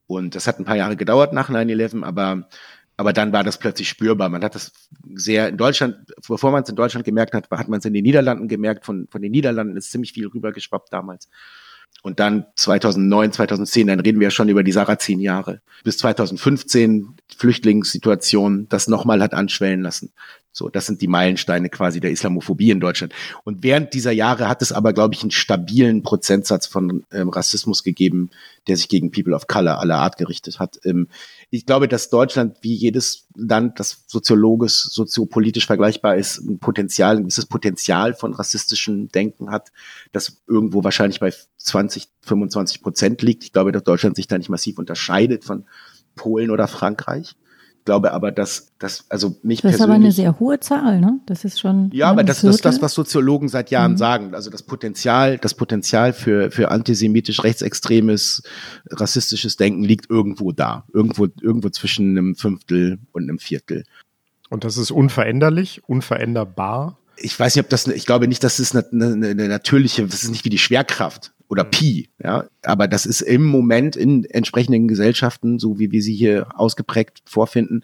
[0.05, 2.47] Und das hat ein paar Jahre gedauert nach 9-11, aber,
[2.97, 4.27] aber dann war das plötzlich spürbar.
[4.27, 4.71] Man hat das
[5.13, 8.03] sehr in Deutschland, bevor man es in Deutschland gemerkt hat, hat man es in den
[8.03, 8.85] Niederlanden gemerkt.
[8.85, 11.29] Von, von den Niederlanden ist ziemlich viel rübergeschwappt damals.
[12.01, 15.61] Und dann 2009, 2010, dann reden wir ja schon über die Sarrazin-Jahre.
[15.83, 20.11] Bis 2015 Flüchtlingssituation, das nochmal hat anschwellen lassen.
[20.57, 23.13] So, das sind die Meilensteine quasi der Islamophobie in Deutschland.
[23.43, 27.83] Und während dieser Jahre hat es aber, glaube ich, einen stabilen Prozentsatz von ähm, Rassismus
[27.83, 28.31] gegeben,
[28.67, 30.79] der sich gegen People of Color aller Art gerichtet hat.
[30.83, 31.09] Ähm,
[31.51, 37.23] ich glaube, dass Deutschland wie jedes Land, das soziologisch, soziopolitisch vergleichbar ist, ein Potenzial, ein
[37.23, 39.71] gewisses Potenzial von rassistischem Denken hat,
[40.11, 43.43] das irgendwo wahrscheinlich bei 20, 25 Prozent liegt.
[43.43, 45.65] Ich glaube, dass Deutschland sich da nicht massiv unterscheidet von
[46.15, 47.35] Polen oder Frankreich
[47.87, 51.21] glaube aber, dass das, also mich Das ist aber eine sehr hohe Zahl, ne?
[51.25, 51.89] Das ist schon.
[51.93, 53.97] Ja, aber das, ist das, was Soziologen seit Jahren mhm.
[53.97, 54.35] sagen.
[54.35, 58.43] Also das Potenzial, das Potenzial für, für antisemitisch, rechtsextremes,
[58.91, 60.83] rassistisches Denken liegt irgendwo da.
[60.93, 63.85] Irgendwo, irgendwo zwischen einem Fünftel und einem Viertel.
[64.49, 66.97] Und das ist unveränderlich, unveränderbar?
[67.15, 70.23] Ich weiß nicht, ob das, ich glaube nicht, dass es eine, eine, eine natürliche, das
[70.23, 71.71] ist nicht wie die Schwerkraft oder mhm.
[71.71, 72.45] Pi, ja.
[72.63, 77.83] Aber das ist im Moment in entsprechenden Gesellschaften, so wie wir sie hier ausgeprägt vorfinden,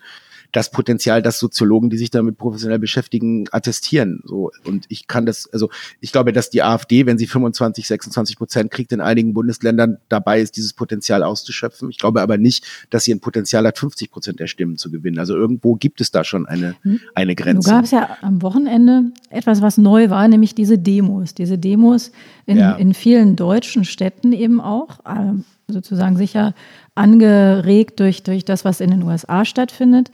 [0.53, 4.21] das Potenzial, das Soziologen, die sich damit professionell beschäftigen, attestieren.
[4.23, 8.37] So und ich kann das, also ich glaube, dass die AfD, wenn sie 25, 26
[8.37, 11.89] Prozent kriegt in einigen Bundesländern, dabei ist, dieses Potenzial auszuschöpfen.
[11.89, 15.17] Ich glaube aber nicht, dass sie ein Potenzial hat, 50 Prozent der Stimmen zu gewinnen.
[15.17, 16.99] Also irgendwo gibt es da schon eine hm.
[17.15, 17.69] eine Grenze.
[17.69, 21.33] Du gab es ja am Wochenende etwas, was neu war, nämlich diese Demos.
[21.33, 22.11] Diese Demos
[22.45, 22.73] in, ja.
[22.73, 24.99] in vielen deutschen Städten eben auch.
[25.07, 26.53] Ähm, sozusagen sicher
[26.95, 30.11] angeregt durch, durch das, was in den USA stattfindet.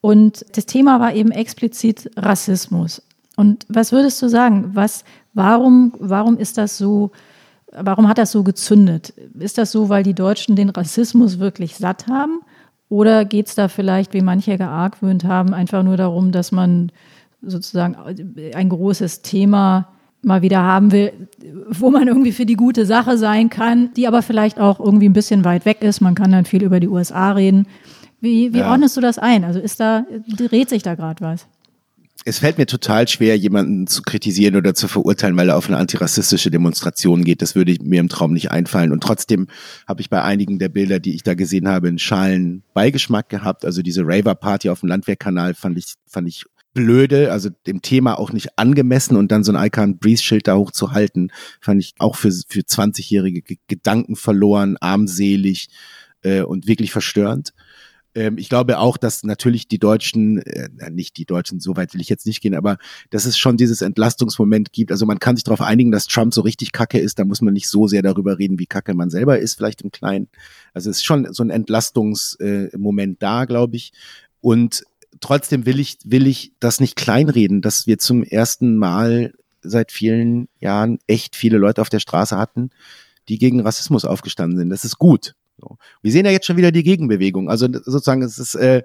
[0.00, 3.02] Und das Thema war eben explizit Rassismus.
[3.36, 4.70] Und was würdest du sagen?
[4.74, 7.10] Was, warum, warum ist das so,
[7.72, 9.14] warum hat das so gezündet?
[9.38, 12.40] Ist das so, weil die Deutschen den Rassismus wirklich satt haben?
[12.88, 16.90] Oder geht es da vielleicht, wie manche geargwöhnt haben, einfach nur darum, dass man
[17.42, 17.96] sozusagen
[18.54, 19.88] ein großes Thema
[20.22, 21.12] mal wieder haben will,
[21.68, 25.12] wo man irgendwie für die gute Sache sein kann, die aber vielleicht auch irgendwie ein
[25.12, 26.00] bisschen weit weg ist.
[26.00, 27.66] Man kann dann viel über die USA reden.
[28.20, 28.70] Wie, wie ja.
[28.70, 29.44] ordnest du das ein?
[29.44, 30.04] Also ist da,
[30.36, 31.46] dreht sich da gerade was?
[32.24, 35.78] Es fällt mir total schwer, jemanden zu kritisieren oder zu verurteilen, weil er auf eine
[35.78, 37.42] antirassistische Demonstration geht.
[37.42, 38.90] Das würde mir im Traum nicht einfallen.
[38.90, 39.46] Und trotzdem
[39.86, 43.64] habe ich bei einigen der Bilder, die ich da gesehen habe, einen schalen Beigeschmack gehabt.
[43.64, 48.32] Also diese Raver-Party auf dem Landwehrkanal fand ich, fand ich blöde, also dem Thema auch
[48.32, 52.30] nicht angemessen und dann so ein Icon Breeze Schild da hochzuhalten, fand ich auch für,
[52.30, 55.68] für 20-jährige Gedanken verloren, armselig
[56.22, 57.52] äh, und wirklich verstörend.
[58.14, 62.00] Ähm, ich glaube auch, dass natürlich die Deutschen, äh, nicht die Deutschen, so weit will
[62.00, 62.78] ich jetzt nicht gehen, aber
[63.10, 64.90] dass es schon dieses Entlastungsmoment gibt.
[64.90, 67.54] Also man kann sich darauf einigen, dass Trump so richtig kacke ist, da muss man
[67.54, 70.28] nicht so sehr darüber reden, wie kacke man selber ist, vielleicht im Kleinen.
[70.74, 73.92] Also es ist schon so ein Entlastungsmoment äh, da, glaube ich.
[74.40, 74.84] Und
[75.20, 80.48] trotzdem will ich, will ich das nicht kleinreden, dass wir zum ersten Mal seit vielen
[80.60, 82.70] Jahren echt viele Leute auf der Straße hatten,
[83.28, 84.70] die gegen Rassismus aufgestanden sind.
[84.70, 85.34] Das ist gut.
[85.60, 85.76] So.
[86.02, 87.50] Wir sehen ja jetzt schon wieder die Gegenbewegung.
[87.50, 88.82] Also sozusagen, es ist, äh,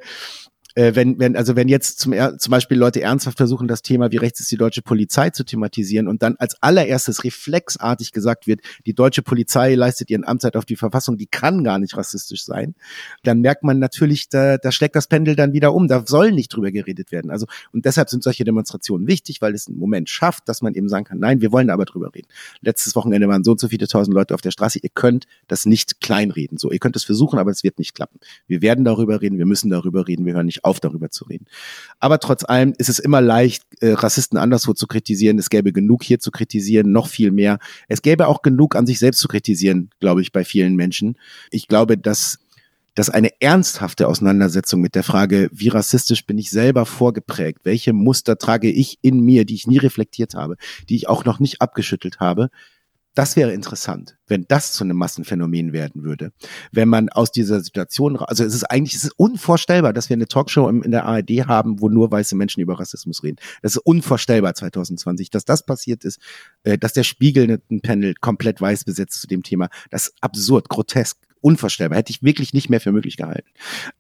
[0.76, 4.18] äh, wenn, wenn, also wenn jetzt zum, zum Beispiel Leute ernsthaft versuchen, das Thema, wie
[4.18, 8.94] rechts ist die deutsche Polizei zu thematisieren und dann als allererstes reflexartig gesagt wird, die
[8.94, 12.76] deutsche Polizei leistet ihren Amtszeit auf die Verfassung, die kann gar nicht rassistisch sein,
[13.24, 16.50] dann merkt man natürlich, da, da schlägt das Pendel dann wieder um, da soll nicht
[16.50, 17.30] drüber geredet werden.
[17.30, 20.90] Also, und deshalb sind solche Demonstrationen wichtig, weil es einen Moment schafft, dass man eben
[20.90, 22.28] sagen kann, nein, wir wollen aber drüber reden.
[22.62, 25.66] Letztes Wochenende waren so und so viele tausend Leute auf der Straße, ihr könnt das
[25.66, 26.58] nicht kleinreden.
[26.58, 28.20] So, ihr könnt es versuchen, aber es wird nicht klappen.
[28.48, 31.46] Wir werden darüber reden, wir müssen darüber reden, wir hören nicht auf, darüber zu reden.
[32.00, 35.40] Aber trotz allem ist es immer leicht, äh, Rassisten anderswo zu kritisieren.
[35.40, 37.60] Es gäbe genug hier zu kritisieren, noch viel mehr.
[37.88, 41.18] Es gäbe auch genug an sich selbst zu kritisieren, glaube ich, bei vielen Menschen.
[41.52, 42.40] Ich glaube, dass
[42.96, 48.38] dass eine ernsthafte Auseinandersetzung mit der Frage, wie rassistisch bin ich selber vorgeprägt, welche Muster
[48.38, 50.58] trage ich in mir, die ich nie reflektiert habe,
[50.90, 52.50] die ich auch noch nicht abgeschüttelt habe,
[53.16, 56.32] das wäre interessant, wenn das zu einem Massenphänomen werden würde.
[56.72, 60.28] Wenn man aus dieser Situation, also es ist eigentlich, es ist unvorstellbar, dass wir eine
[60.28, 63.38] Talkshow in der ARD haben, wo nur weiße Menschen über Rassismus reden.
[63.62, 66.20] Das ist unvorstellbar 2020, dass das passiert ist,
[66.64, 69.70] äh, dass der Spiegel ein Panel komplett weiß besetzt zu dem Thema.
[69.92, 72.00] Das ist absurd, grotesk, unvorstellbar.
[72.00, 73.50] Hätte ich wirklich nicht mehr für möglich gehalten.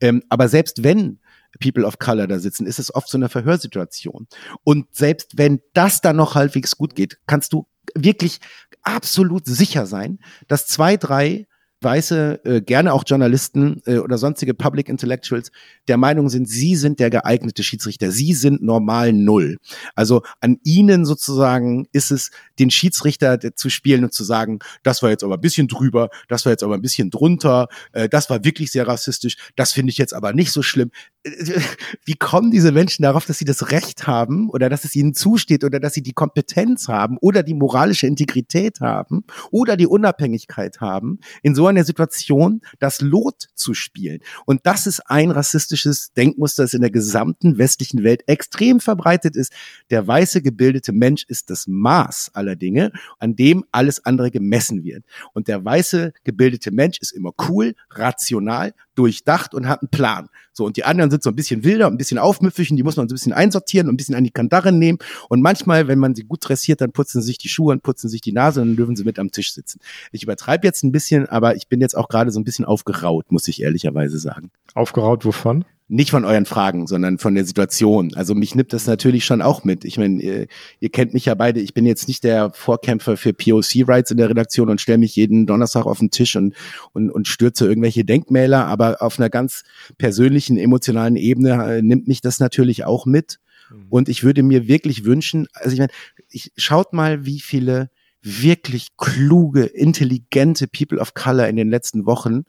[0.02, 1.20] Ähm, aber selbst wenn
[1.60, 4.28] People of Color da sitzen, ist es oft so eine Verhörsituation.
[4.64, 8.40] Und selbst wenn das dann noch halbwegs gut geht, kannst du wirklich
[8.84, 11.48] absolut sicher sein, dass zwei, drei
[11.84, 15.52] Weiße, äh, gerne auch Journalisten äh, oder sonstige Public Intellectuals
[15.88, 18.12] der Meinung sind, sie sind der geeignete Schiedsrichter.
[18.12, 19.58] Sie sind normal null.
[19.96, 25.10] Also an ihnen sozusagen ist es, den Schiedsrichter zu spielen und zu sagen, das war
[25.10, 28.44] jetzt aber ein bisschen drüber, das war jetzt aber ein bisschen drunter, äh, das war
[28.44, 30.92] wirklich sehr rassistisch, das finde ich jetzt aber nicht so schlimm.
[32.06, 35.64] Wie kommen diese Menschen darauf, dass sie das Recht haben oder dass es ihnen zusteht
[35.64, 41.20] oder dass sie die Kompetenz haben oder die moralische Integrität haben oder die Unabhängigkeit haben,
[41.42, 44.20] in so einer Situation das Lot zu spielen?
[44.46, 49.54] Und das ist ein rassistisches Denkmuster, das in der gesamten westlichen Welt extrem verbreitet ist.
[49.92, 55.06] Der weiße gebildete Mensch ist das Maß aller Dinge, an dem alles andere gemessen wird.
[55.34, 60.30] Und der weiße gebildete Mensch ist immer cool, rational, durchdacht und hat einen Plan.
[60.52, 62.96] So, und die anderen sind so ein bisschen wilder, ein bisschen aufmüpfig und die muss
[62.96, 65.00] man so ein bisschen einsortieren und ein bisschen an die Kandare nehmen.
[65.30, 68.10] Und manchmal, wenn man sie gut dressiert, dann putzen sie sich die Schuhe und putzen
[68.10, 69.80] sich die Nase und dann dürfen sie mit am Tisch sitzen.
[70.12, 73.32] Ich übertreibe jetzt ein bisschen, aber ich bin jetzt auch gerade so ein bisschen aufgeraut,
[73.32, 74.52] muss ich ehrlicherweise sagen.
[74.76, 75.66] Aufgeraut wovon?
[75.88, 78.14] Nicht von euren Fragen, sondern von der Situation.
[78.16, 79.84] Also mich nimmt das natürlich schon auch mit.
[79.86, 80.48] Ich meine, ihr,
[80.80, 81.60] ihr kennt mich ja beide.
[81.60, 85.46] Ich bin jetzt nicht der Vorkämpfer für POC-Rights in der Redaktion und stelle mich jeden
[85.46, 86.56] Donnerstag auf den Tisch und,
[86.94, 88.66] und, und stürze irgendwelche Denkmäler.
[88.66, 89.64] Aber auf einer ganz
[89.98, 93.40] persönlichen, emotionalen Ebene äh, nimmt mich das natürlich auch mit.
[93.70, 93.86] Mhm.
[93.90, 95.92] Und ich würde mir wirklich wünschen, also ich meine,
[96.30, 97.90] ich, schaut mal, wie viele
[98.22, 102.46] wirklich kluge, intelligente People of Color in den letzten Wochen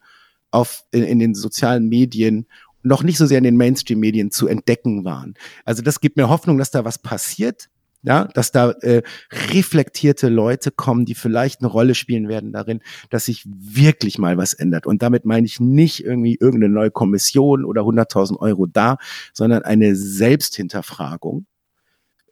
[0.52, 2.46] auf, in, in den sozialen Medien
[2.84, 5.34] noch nicht so sehr in den Mainstream-Medien zu entdecken waren.
[5.64, 7.68] Also das gibt mir Hoffnung, dass da was passiert,
[8.02, 9.02] ja, dass da äh,
[9.50, 14.52] reflektierte Leute kommen, die vielleicht eine Rolle spielen werden darin, dass sich wirklich mal was
[14.52, 14.86] ändert.
[14.86, 18.98] Und damit meine ich nicht irgendwie irgendeine neue Kommission oder 100.000 Euro da,
[19.32, 21.46] sondern eine Selbsthinterfragung,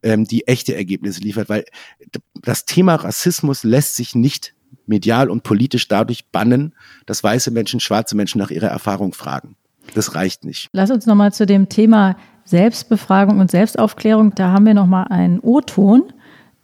[0.02, 1.64] ähm, die echte Ergebnisse liefert, weil
[2.42, 4.54] das Thema Rassismus lässt sich nicht
[4.86, 6.74] medial und politisch dadurch bannen,
[7.06, 9.56] dass weiße Menschen schwarze Menschen nach ihrer Erfahrung fragen.
[9.94, 10.68] Das reicht nicht.
[10.72, 14.34] Lass uns nochmal zu dem Thema Selbstbefragung und Selbstaufklärung.
[14.34, 16.04] Da haben wir nochmal einen O-Ton,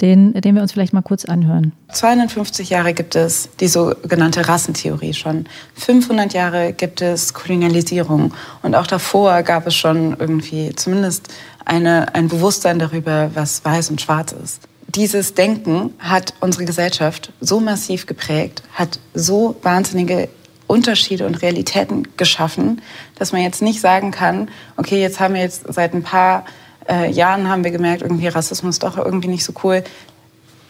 [0.00, 1.72] den, den wir uns vielleicht mal kurz anhören.
[1.92, 5.46] 250 Jahre gibt es die sogenannte Rassentheorie schon.
[5.74, 8.32] 500 Jahre gibt es Kolonialisierung.
[8.62, 11.28] Und auch davor gab es schon irgendwie zumindest
[11.64, 14.68] eine, ein Bewusstsein darüber, was weiß und schwarz ist.
[14.94, 20.30] Dieses Denken hat unsere Gesellschaft so massiv geprägt, hat so wahnsinnige
[20.68, 22.80] Unterschiede und Realitäten geschaffen,
[23.16, 26.44] dass man jetzt nicht sagen kann, okay, jetzt haben wir jetzt seit ein paar
[26.88, 29.82] äh, Jahren haben wir gemerkt, irgendwie Rassismus doch irgendwie nicht so cool.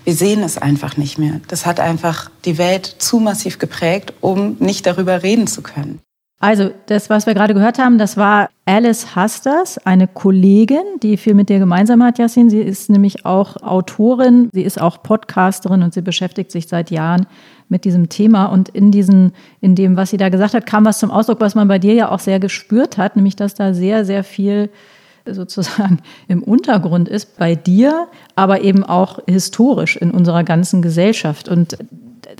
[0.04, 1.40] Wir sehen es einfach nicht mehr.
[1.48, 6.00] Das hat einfach die Welt zu massiv geprägt, um nicht darüber reden zu können.
[6.40, 11.34] Also, das, was wir gerade gehört haben, das war Alice Hasters, eine Kollegin, die viel
[11.34, 12.48] mit dir gemeinsam hat, Yassin.
[12.48, 17.26] Sie ist nämlich auch Autorin, sie ist auch Podcasterin und sie beschäftigt sich seit Jahren
[17.68, 18.46] mit diesem Thema.
[18.46, 21.54] Und in, diesen, in dem, was sie da gesagt hat, kam was zum Ausdruck, was
[21.54, 24.70] man bei dir ja auch sehr gespürt hat, nämlich dass da sehr, sehr viel
[25.26, 31.48] sozusagen im Untergrund ist bei dir, aber eben auch historisch in unserer ganzen Gesellschaft.
[31.48, 31.78] Und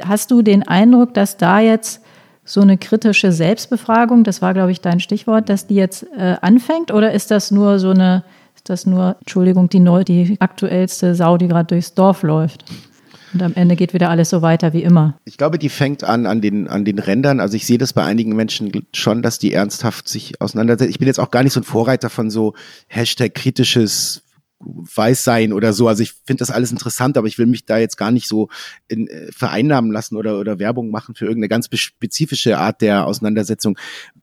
[0.05, 2.03] hast du den Eindruck, dass da jetzt
[2.45, 6.91] so eine kritische Selbstbefragung, das war, glaube ich, dein Stichwort, dass die jetzt äh, anfängt?
[6.93, 8.25] Oder ist das nur so eine,
[8.57, 12.65] ist das nur, Entschuldigung, die, neu, die aktuellste Sau, die gerade durchs Dorf läuft?
[13.33, 15.19] Und am Ende geht wieder alles so weiter wie immer.
[15.25, 17.41] Ich glaube, die fängt an an den, an den Rändern.
[17.41, 20.91] Also ich sehe das bei einigen Menschen schon, dass die ernsthaft sich auseinandersetzen.
[20.91, 22.55] Ich bin jetzt auch gar nicht so ein Vorreiter von so
[22.87, 24.23] Hashtag kritisches
[24.61, 25.87] weiß sein oder so.
[25.89, 28.49] Also ich finde das alles interessant, aber ich will mich da jetzt gar nicht so
[28.89, 33.79] in, äh, vereinnahmen lassen oder, oder Werbung machen für irgendeine ganz spezifische Art der Auseinandersetzung.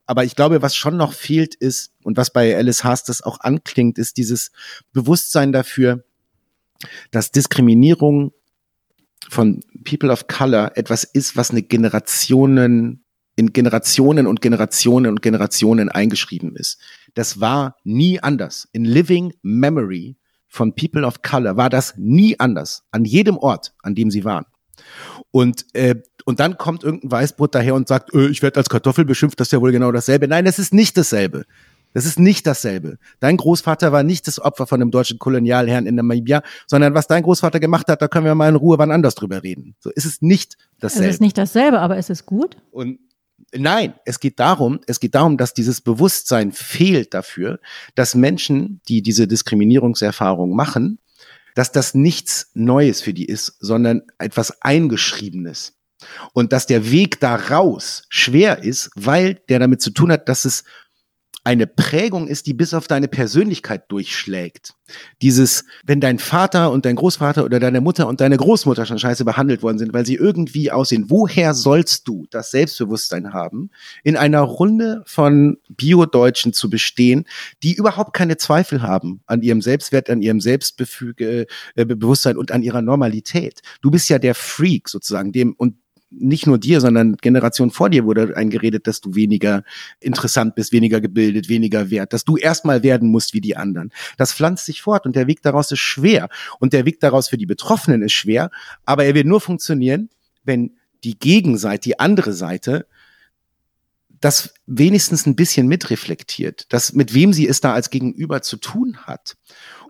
[0.05, 3.39] Aber ich glaube, was schon noch fehlt ist, und was bei Alice Haas das auch
[3.39, 4.51] anklingt, ist dieses
[4.91, 6.03] Bewusstsein dafür,
[7.11, 8.33] dass Diskriminierung
[9.29, 15.89] von People of Color etwas ist, was eine Generationen in Generationen und Generationen und Generationen
[15.89, 16.79] eingeschrieben ist.
[17.15, 18.67] Das war nie anders.
[18.71, 22.83] In Living Memory von People of Color war das nie anders.
[22.91, 24.45] An jedem Ort, an dem sie waren.
[25.31, 29.03] Und, äh, und dann kommt irgendein Weißbrot daher und sagt, äh, ich werde als Kartoffel
[29.03, 30.27] beschimpft, das ist ja wohl genau dasselbe.
[30.27, 31.45] Nein, das ist nicht dasselbe.
[31.95, 32.97] Das ist nicht dasselbe.
[33.21, 37.23] Dein Großvater war nicht das Opfer von einem deutschen Kolonialherrn in Namibia, sondern was dein
[37.23, 39.77] Großvater gemacht hat, da können wir mal in Ruhe wann anders drüber reden.
[39.79, 41.07] So ist es nicht dasselbe.
[41.07, 42.57] Es ist nicht dasselbe, aber es ist gut.
[42.71, 42.99] Und
[43.53, 47.59] Nein, es geht darum, es geht darum, dass dieses Bewusstsein fehlt dafür,
[47.93, 50.99] dass Menschen, die diese Diskriminierungserfahrung machen,
[51.53, 55.73] dass das nichts Neues für die ist, sondern etwas Eingeschriebenes.
[56.33, 60.65] Und dass der Weg daraus schwer ist, weil der damit zu tun hat, dass es
[61.45, 64.73] eine Prägung ist, die bis auf deine Persönlichkeit durchschlägt.
[65.21, 69.25] Dieses, wenn dein Vater und dein Großvater oder deine Mutter und deine Großmutter schon scheiße
[69.25, 73.69] behandelt worden sind, weil sie irgendwie aussehen, woher sollst du das Selbstbewusstsein haben,
[74.03, 77.25] in einer Runde von Bio-Deutschen zu bestehen,
[77.61, 82.81] die überhaupt keine Zweifel haben an ihrem Selbstwert, an ihrem Selbstbewusstsein äh, und an ihrer
[82.81, 83.61] Normalität.
[83.83, 85.75] Du bist ja der Freak sozusagen, dem und
[86.17, 89.63] nicht nur dir, sondern Generationen vor dir wurde eingeredet, dass du weniger
[89.99, 93.91] interessant bist, weniger gebildet, weniger wert, dass du erstmal werden musst wie die anderen.
[94.17, 96.29] Das pflanzt sich fort und der Weg daraus ist schwer.
[96.59, 98.51] Und der Weg daraus für die Betroffenen ist schwer,
[98.85, 100.09] aber er wird nur funktionieren,
[100.43, 102.87] wenn die Gegenseite, die andere Seite,
[104.21, 108.97] das wenigstens ein bisschen mitreflektiert, dass mit wem sie es da als Gegenüber zu tun
[109.03, 109.35] hat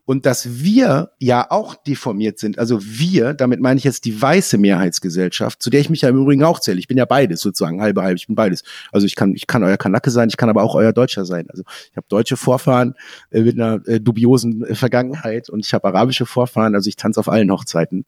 [0.05, 2.59] und dass wir ja auch deformiert sind.
[2.59, 6.17] Also wir, damit meine ich jetzt die weiße Mehrheitsgesellschaft, zu der ich mich ja im
[6.17, 6.79] Übrigen auch zähle.
[6.79, 8.63] Ich bin ja beides sozusagen, halbe halbe, ich bin beides.
[8.91, 11.49] Also ich kann, ich kann euer Kanake sein, ich kann aber auch euer Deutscher sein.
[11.49, 12.93] Also ich habe deutsche Vorfahren
[13.31, 17.19] äh, mit einer äh, dubiosen äh, Vergangenheit und ich habe arabische Vorfahren, also ich tanze
[17.19, 18.05] auf allen Hochzeiten.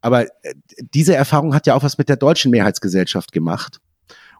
[0.00, 0.54] Aber äh,
[0.94, 3.80] diese Erfahrung hat ja auch was mit der deutschen Mehrheitsgesellschaft gemacht.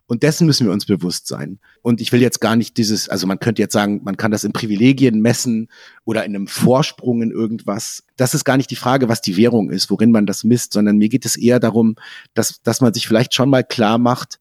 [0.07, 1.59] Und dessen müssen wir uns bewusst sein.
[1.81, 4.45] Und ich will jetzt gar nicht dieses, also man könnte jetzt sagen, man kann das
[4.45, 5.69] in Privilegien messen
[6.05, 8.05] oder in einem Vorsprung in irgendwas.
[8.17, 10.99] Das ist gar nicht die Frage, was die Währung ist, worin man das misst, sondern
[10.99, 11.97] mir geht es eher darum,
[12.35, 14.41] dass, dass man sich vielleicht schon mal klar macht,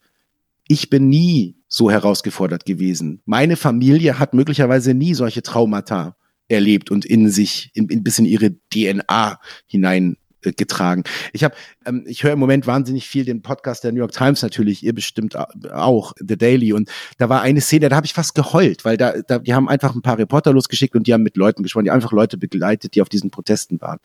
[0.67, 3.21] ich bin nie so herausgefordert gewesen.
[3.25, 6.15] Meine Familie hat möglicherweise nie solche Traumata
[6.47, 10.17] erlebt und in sich, in, in bis in ihre DNA hinein
[10.51, 11.03] getragen.
[11.31, 14.41] Ich habe, ähm, ich höre im Moment wahnsinnig viel den Podcast der New York Times
[14.41, 16.73] natürlich, ihr bestimmt auch, The Daily.
[16.73, 19.69] Und da war eine Szene, da habe ich fast geheult, weil da, da, die haben
[19.69, 22.95] einfach ein paar Reporter losgeschickt und die haben mit Leuten gesprochen, die einfach Leute begleitet,
[22.95, 23.99] die auf diesen Protesten waren.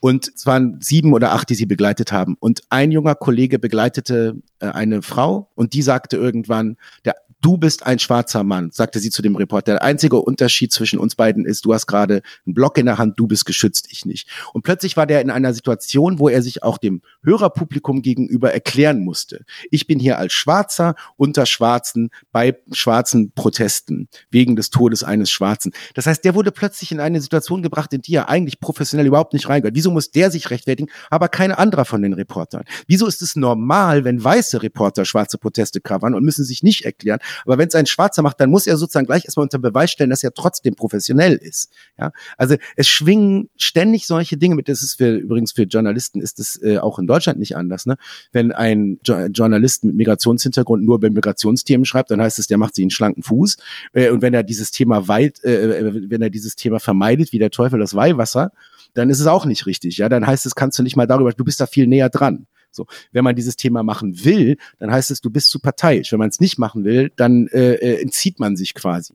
[0.00, 2.36] Und es waren sieben oder acht, die sie begleitet haben.
[2.38, 7.86] Und ein junger Kollege begleitete äh, eine Frau und die sagte irgendwann, der du bist
[7.86, 9.72] ein schwarzer Mann, sagte sie zu dem Reporter.
[9.72, 13.18] Der einzige Unterschied zwischen uns beiden ist, du hast gerade einen Block in der Hand,
[13.18, 14.28] du bist geschützt, ich nicht.
[14.52, 19.00] Und plötzlich war der in einer Situation, wo er sich auch dem Hörerpublikum gegenüber erklären
[19.00, 19.44] musste.
[19.70, 25.72] Ich bin hier als Schwarzer unter Schwarzen bei schwarzen Protesten wegen des Todes eines Schwarzen.
[25.94, 29.32] Das heißt, der wurde plötzlich in eine Situation gebracht, in die er eigentlich professionell überhaupt
[29.32, 29.76] nicht reingehört.
[29.76, 32.64] Wieso muss der sich rechtfertigen, aber kein anderer von den Reportern?
[32.86, 37.20] Wieso ist es normal, wenn weiße Reporter schwarze Proteste covern und müssen sich nicht erklären,
[37.44, 40.10] aber wenn es ein Schwarzer macht, dann muss er sozusagen gleich erstmal unter Beweis stellen,
[40.10, 41.70] dass er trotzdem professionell ist.
[41.98, 44.68] Ja, also es schwingen ständig solche Dinge mit.
[44.68, 47.86] Das ist für übrigens für Journalisten ist es äh, auch in Deutschland nicht anders.
[47.86, 47.96] Ne?
[48.32, 52.74] Wenn ein jo Journalist mit Migrationshintergrund nur über Migrationsthemen schreibt, dann heißt es, der macht
[52.74, 53.56] sich einen schlanken Fuß.
[53.92, 57.38] Äh, und wenn er dieses Thema weit, äh, äh, wenn er dieses Thema vermeidet, wie
[57.38, 58.52] der Teufel das Weihwasser,
[58.94, 59.98] dann ist es auch nicht richtig.
[59.98, 62.46] Ja, dann heißt es, kannst du nicht mal darüber, du bist da viel näher dran.
[62.78, 66.12] So, wenn man dieses Thema machen will, dann heißt es, du bist zu parteiisch.
[66.12, 69.14] Wenn man es nicht machen will, dann äh, äh, entzieht man sich quasi.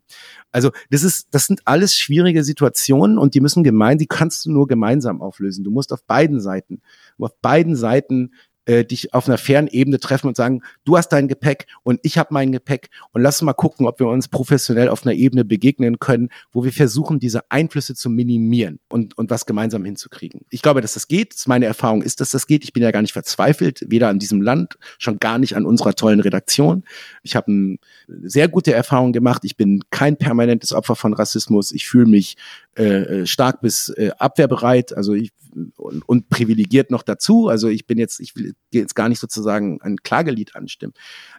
[0.51, 4.51] Also das ist, das sind alles schwierige Situationen und die müssen gemein, die kannst du
[4.51, 5.63] nur gemeinsam auflösen.
[5.63, 6.81] Du musst auf beiden Seiten,
[7.17, 8.31] auf beiden Seiten
[8.65, 12.17] äh, dich auf einer fairen Ebene treffen und sagen, du hast dein Gepäck und ich
[12.17, 15.99] habe mein Gepäck und lass mal gucken, ob wir uns professionell auf einer Ebene begegnen
[15.99, 20.41] können, wo wir versuchen, diese Einflüsse zu minimieren und, und was gemeinsam hinzukriegen.
[20.49, 21.35] Ich glaube, dass das geht.
[21.45, 22.63] Meine Erfahrung ist, dass das geht.
[22.63, 25.93] Ich bin ja gar nicht verzweifelt, weder an diesem Land, schon gar nicht an unserer
[25.93, 26.83] tollen Redaktion.
[27.21, 27.77] Ich habe eine
[28.23, 29.43] sehr gute Erfahrung gemacht.
[29.45, 31.71] Ich bin kein permanentes Opfer von Rassismus.
[31.71, 32.37] Ich fühle mich
[32.75, 32.83] äh,
[33.21, 35.31] äh, stark bis äh, abwehrbereit, also ich
[35.77, 37.47] und, und privilegiert noch dazu.
[37.47, 40.93] Also ich bin jetzt, ich will jetzt gar nicht sozusagen ein Klagelied anstimmen.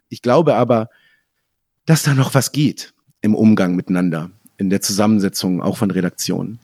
[0.08, 0.88] Ich glaube aber,
[1.86, 6.58] dass da noch was geht im Umgang miteinander, in der Zusammensetzung auch von Redaktionen.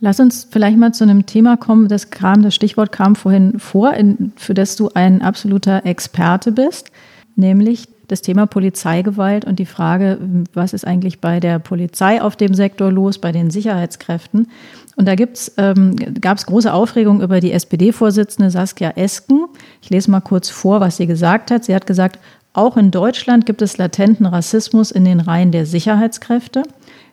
[0.00, 3.94] Lass uns vielleicht mal zu einem Thema kommen, das kam, das Stichwort kam vorhin vor,
[3.94, 6.90] in, für das du ein absoluter Experte bist,
[7.36, 10.18] nämlich das Thema Polizeigewalt und die Frage,
[10.52, 14.48] was ist eigentlich bei der Polizei auf dem Sektor los, bei den Sicherheitskräften.
[14.96, 15.14] Und da
[15.56, 19.46] ähm, gab es große Aufregung über die SPD-Vorsitzende Saskia Esken.
[19.82, 21.64] Ich lese mal kurz vor, was sie gesagt hat.
[21.64, 22.18] Sie hat gesagt,
[22.52, 26.62] auch in Deutschland gibt es latenten Rassismus in den Reihen der Sicherheitskräfte.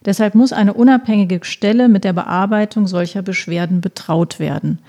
[0.06, 4.80] Deshalb muss eine unabhängige Stelle mit der Bearbeitung solcher Beschwerden betraut werden.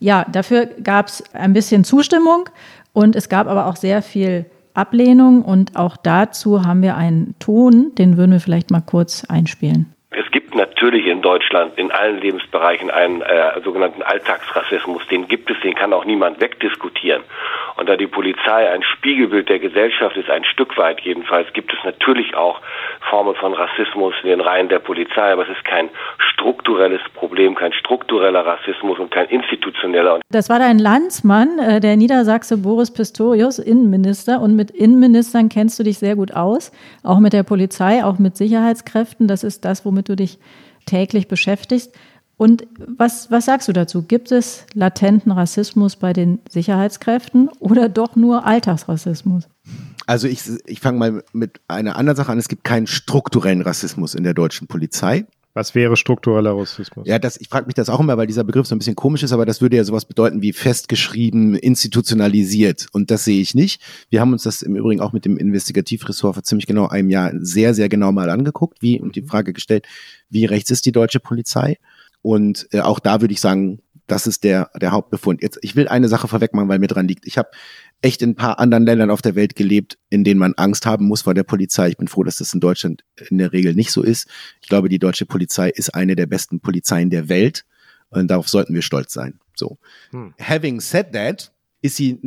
[0.00, 2.50] Ja, dafür gab es ein bisschen Zustimmung
[2.92, 7.92] und es gab aber auch sehr viel Ablehnung und auch dazu haben wir einen Ton,
[7.96, 9.86] den würden wir vielleicht mal kurz einspielen.
[10.10, 15.06] Es gibt natürlich in Deutschland in allen Lebensbereichen einen äh, sogenannten Alltagsrassismus.
[15.08, 17.22] Den gibt es, den kann auch niemand wegdiskutieren.
[17.76, 21.78] Und da die Polizei ein Spiegelbild der Gesellschaft ist, ein Stück weit jedenfalls, gibt es
[21.84, 22.60] natürlich auch
[23.10, 25.88] Formen von Rassismus in den Reihen der Polizei, aber es ist kein
[26.18, 30.20] strukturelles Problem, kein struktureller Rassismus und kein institutioneller.
[30.30, 34.40] Das war dein Landsmann, äh, der Niedersachse Boris Pistorius, Innenminister.
[34.40, 38.36] Und mit Innenministern kennst du dich sehr gut aus, auch mit der Polizei, auch mit
[38.36, 39.26] Sicherheitskräften.
[39.26, 40.38] Das ist das, womit du dich
[40.84, 41.92] täglich beschäftigst.
[42.36, 44.02] Und was, was sagst du dazu?
[44.02, 49.48] Gibt es latenten Rassismus bei den Sicherheitskräften oder doch nur Alltagsrassismus?
[50.06, 52.38] Also ich, ich fange mal mit einer anderen Sache an.
[52.38, 55.26] Es gibt keinen strukturellen Rassismus in der deutschen Polizei.
[55.54, 57.06] Was wäre struktureller Rassismus?
[57.06, 59.22] Ja, das, ich frage mich das auch immer, weil dieser Begriff so ein bisschen komisch
[59.22, 62.88] ist, aber das würde ja sowas bedeuten wie festgeschrieben, institutionalisiert.
[62.90, 63.80] Und das sehe ich nicht.
[64.10, 67.30] Wir haben uns das im Übrigen auch mit dem Investigativressort vor ziemlich genau einem Jahr
[67.34, 69.86] sehr, sehr genau mal angeguckt, wie und die Frage gestellt,
[70.28, 71.78] wie rechts ist die deutsche Polizei?
[72.20, 75.42] Und äh, auch da würde ich sagen, das ist der, der Hauptbefund.
[75.42, 77.26] Jetzt, ich will eine Sache vorweg machen, weil mir dran liegt.
[77.26, 77.48] Ich habe
[78.04, 81.06] echt in ein paar anderen Ländern auf der Welt gelebt, in denen man Angst haben
[81.06, 81.88] muss vor der Polizei.
[81.88, 84.28] Ich bin froh, dass das in Deutschland in der Regel nicht so ist.
[84.60, 87.64] Ich glaube, die deutsche Polizei ist eine der besten Polizeien der Welt.
[88.10, 89.40] Und darauf sollten wir stolz sein.
[89.56, 89.78] So.
[90.10, 90.34] Hm.
[90.38, 91.50] Having said that,
[91.84, 92.18] ist sie,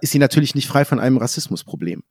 [0.00, 2.02] ist sie natürlich nicht frei von einem Rassismusproblem.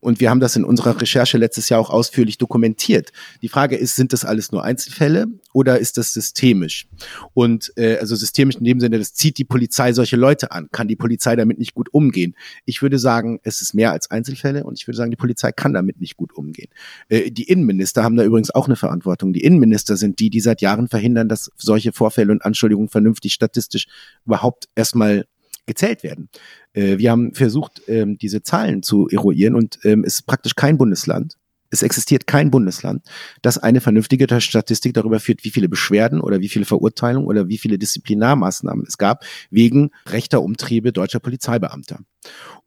[0.00, 3.12] Und wir haben das in unserer Recherche letztes Jahr auch ausführlich dokumentiert.
[3.42, 6.88] Die Frage ist, sind das alles nur Einzelfälle oder ist das systemisch?
[7.34, 10.70] Und äh, also systemisch in dem Sinne, das zieht die Polizei solche Leute an.
[10.72, 12.34] Kann die Polizei damit nicht gut umgehen?
[12.64, 15.74] Ich würde sagen, es ist mehr als Einzelfälle und ich würde sagen, die Polizei kann
[15.74, 16.70] damit nicht gut umgehen.
[17.10, 19.34] Äh, die Innenminister haben da übrigens auch eine Verantwortung.
[19.34, 23.86] Die Innenminister sind die, die seit Jahren verhindern, dass solche Vorfälle und Anschuldigungen vernünftig statistisch
[24.24, 25.26] überhaupt erstmal
[25.68, 26.28] gezählt werden.
[26.72, 30.76] Äh, wir haben versucht, ähm, diese Zahlen zu eruieren und ähm, es ist praktisch kein
[30.76, 31.36] Bundesland,
[31.70, 33.02] es existiert kein Bundesland,
[33.42, 37.58] das eine vernünftige Statistik darüber führt, wie viele Beschwerden oder wie viele Verurteilungen oder wie
[37.58, 42.00] viele Disziplinarmaßnahmen es gab wegen rechter Umtriebe deutscher Polizeibeamter.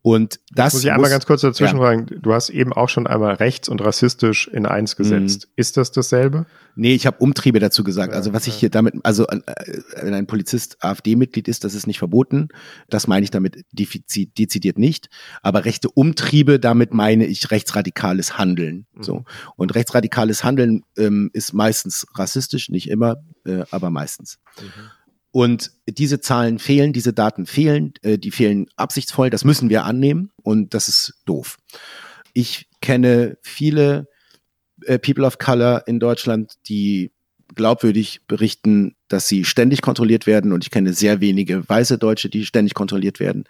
[0.03, 1.83] Und das muss ich einmal ganz kurz dazwischen ja.
[1.83, 2.07] fragen.
[2.21, 5.47] Du hast eben auch schon einmal rechts und rassistisch in eins gesetzt.
[5.47, 5.53] Mhm.
[5.57, 6.47] Ist das dasselbe?
[6.75, 8.13] Nee, ich habe Umtriebe dazu gesagt.
[8.13, 9.39] Also was ich hier damit, also äh,
[10.01, 12.47] wenn ein Polizist AfD-Mitglied ist, das ist nicht verboten.
[12.89, 15.09] Das meine ich damit dezidiert nicht.
[15.43, 18.87] Aber rechte Umtriebe, damit meine ich rechtsradikales Handeln.
[18.93, 19.03] Mhm.
[19.03, 19.25] So
[19.55, 24.39] und rechtsradikales Handeln ähm, ist meistens rassistisch, nicht immer, äh, aber meistens.
[24.59, 24.67] Mhm.
[25.31, 30.31] Und diese Zahlen fehlen, diese Daten fehlen, äh, die fehlen absichtsvoll, das müssen wir annehmen
[30.43, 31.57] und das ist doof.
[32.33, 34.09] Ich kenne viele
[34.85, 37.11] äh, People of Color in Deutschland, die
[37.55, 42.45] glaubwürdig berichten, dass sie ständig kontrolliert werden und ich kenne sehr wenige weiße Deutsche, die
[42.45, 43.45] ständig kontrolliert werden.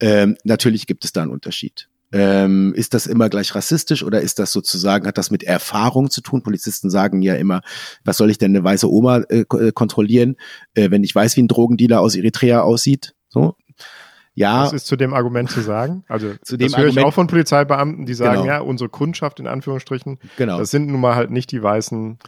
[0.00, 1.88] Ähm, natürlich gibt es da einen Unterschied.
[2.10, 6.22] Ähm, ist das immer gleich rassistisch oder ist das sozusagen, hat das mit Erfahrung zu
[6.22, 6.42] tun?
[6.42, 7.60] Polizisten sagen ja immer,
[8.04, 10.36] was soll ich denn eine weiße Oma äh, äh, kontrollieren,
[10.74, 13.14] äh, wenn ich weiß, wie ein Drogendealer aus Eritrea aussieht?
[13.28, 13.56] So.
[14.34, 14.62] Ja.
[14.62, 16.04] Was ist zu dem Argument zu sagen?
[16.08, 18.46] Also, zu dem das höre ich auch von Polizeibeamten, die sagen, genau.
[18.46, 20.58] ja, unsere Kundschaft in Anführungsstrichen, genau.
[20.58, 22.18] das sind nun mal halt nicht die weißen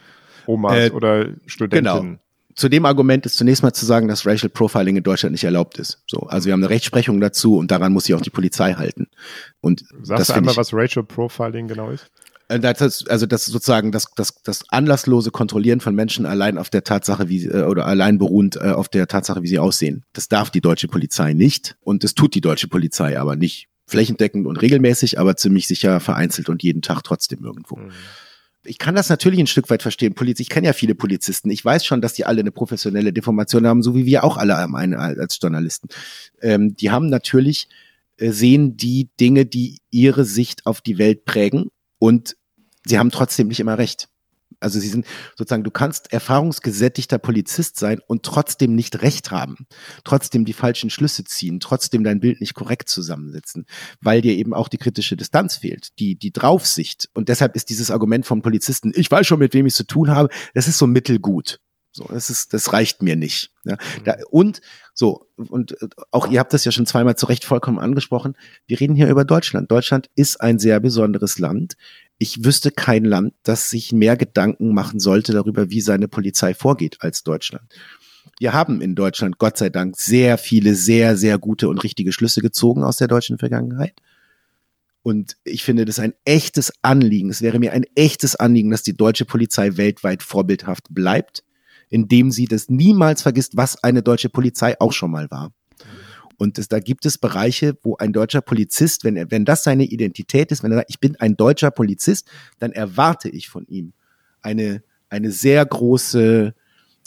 [0.47, 2.03] Omas äh, oder Studentinnen.
[2.03, 2.21] Genau
[2.61, 5.79] zu dem Argument ist zunächst mal zu sagen, dass Racial Profiling in Deutschland nicht erlaubt
[5.79, 6.03] ist.
[6.07, 9.07] So, also wir haben eine Rechtsprechung dazu und daran muss sich auch die Polizei halten.
[9.63, 12.11] Und Sagst das du einmal, ich, was Racial Profiling genau ist?
[12.49, 16.59] Äh, das ist, also das ist sozusagen das, das, das anlasslose Kontrollieren von Menschen allein
[16.59, 20.05] auf der Tatsache, wie äh, oder allein beruhend äh, auf der Tatsache, wie sie aussehen.
[20.13, 24.47] Das darf die deutsche Polizei nicht und das tut die deutsche Polizei aber nicht flächendeckend
[24.47, 27.77] und regelmäßig, aber ziemlich sicher vereinzelt und jeden Tag trotzdem irgendwo.
[27.77, 27.93] Mhm
[28.65, 30.15] ich kann das natürlich ein Stück weit verstehen.
[30.39, 31.51] Ich kenne ja viele Polizisten.
[31.51, 34.57] Ich weiß schon, dass die alle eine professionelle Deformation haben, so wie wir auch alle
[34.57, 35.89] als Journalisten.
[36.43, 37.69] Ähm, die haben natürlich,
[38.19, 42.37] äh, sehen die Dinge, die ihre Sicht auf die Welt prägen und
[42.85, 44.09] sie haben trotzdem nicht immer recht.
[44.61, 45.07] Also sie sind
[45.37, 49.67] sozusagen, du kannst erfahrungsgesättigter Polizist sein und trotzdem nicht recht haben,
[50.05, 53.67] trotzdem die falschen Schlüsse ziehen, trotzdem dein Bild nicht korrekt zusammensetzen,
[54.01, 57.09] weil dir eben auch die kritische Distanz fehlt, die, die Draufsicht.
[57.15, 60.11] Und deshalb ist dieses Argument vom Polizisten, ich weiß schon, mit wem ich zu tun
[60.11, 61.59] habe, das ist so mittelgut.
[61.93, 63.51] So, das ist, das reicht mir nicht.
[63.65, 63.75] Ja.
[63.75, 64.05] Mhm.
[64.05, 64.61] Da, und
[64.95, 65.77] so, und
[66.13, 68.37] auch ihr habt das ja schon zweimal zu Recht vollkommen angesprochen.
[68.67, 69.71] Wir reden hier über Deutschland.
[69.71, 71.77] Deutschland ist ein sehr besonderes Land
[72.23, 76.99] ich wüsste kein Land, das sich mehr Gedanken machen sollte darüber, wie seine Polizei vorgeht
[77.01, 77.73] als Deutschland.
[78.39, 82.43] Wir haben in Deutschland Gott sei Dank sehr viele, sehr, sehr gute und richtige Schlüsse
[82.43, 83.95] gezogen aus der deutschen Vergangenheit.
[85.03, 87.31] Und ich finde das ein echtes Anliegen.
[87.31, 91.43] Es wäre mir ein echtes Anliegen, dass die deutsche Polizei weltweit vorbildhaft bleibt,
[91.89, 95.55] indem sie das niemals vergisst, was eine deutsche Polizei auch schon mal war.
[96.41, 99.85] Und das, da gibt es Bereiche, wo ein deutscher Polizist, wenn er, wenn das seine
[99.85, 103.93] Identität ist, wenn er sagt, ich bin ein deutscher Polizist, dann erwarte ich von ihm
[104.41, 106.55] eine, eine sehr große,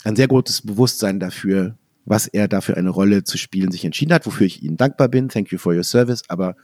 [0.04, 4.14] ein sehr großes Bewusstsein dafür, was er da für eine Rolle zu spielen sich entschieden
[4.14, 5.28] hat, wofür ich Ihnen dankbar bin.
[5.28, 6.22] Thank you for your service.
[6.28, 6.54] Aber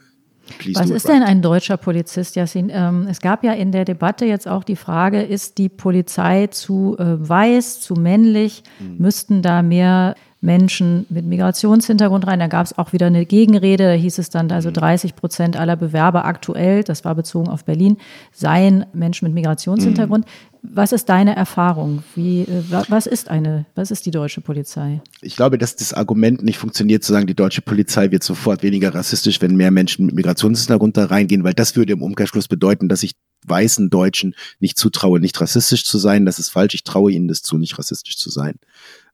[0.57, 1.17] please Was ist right.
[1.17, 2.71] denn ein deutscher Polizist, Yassin?
[2.71, 6.95] Ähm, es gab ja in der Debatte jetzt auch die Frage, ist die Polizei zu
[6.97, 8.63] äh, weiß, zu männlich?
[8.97, 12.39] Müssten da mehr Menschen mit Migrationshintergrund rein?
[12.39, 13.85] Da gab es auch wieder eine Gegenrede.
[13.85, 17.97] Da hieß es dann, also 30 Prozent aller Bewerber aktuell, das war bezogen auf Berlin,
[18.33, 20.25] seien Menschen mit Migrationshintergrund.
[20.63, 22.03] Was ist deine Erfahrung?
[22.15, 25.01] Wie, äh, wa- was ist eine, was ist die deutsche Polizei?
[25.21, 28.93] ich glaube, dass das Argument nicht funktioniert, zu sagen, die deutsche Polizei wird sofort weniger
[28.93, 33.01] rassistisch, wenn mehr Menschen mit Migrationshintergrund da reingehen, weil das würde im Umkehrschluss bedeuten, dass
[33.03, 33.13] ich
[33.47, 36.25] weißen Deutschen nicht zutraue, nicht rassistisch zu sein.
[36.27, 36.75] Das ist falsch.
[36.75, 38.55] Ich traue ihnen das zu, nicht rassistisch zu sein.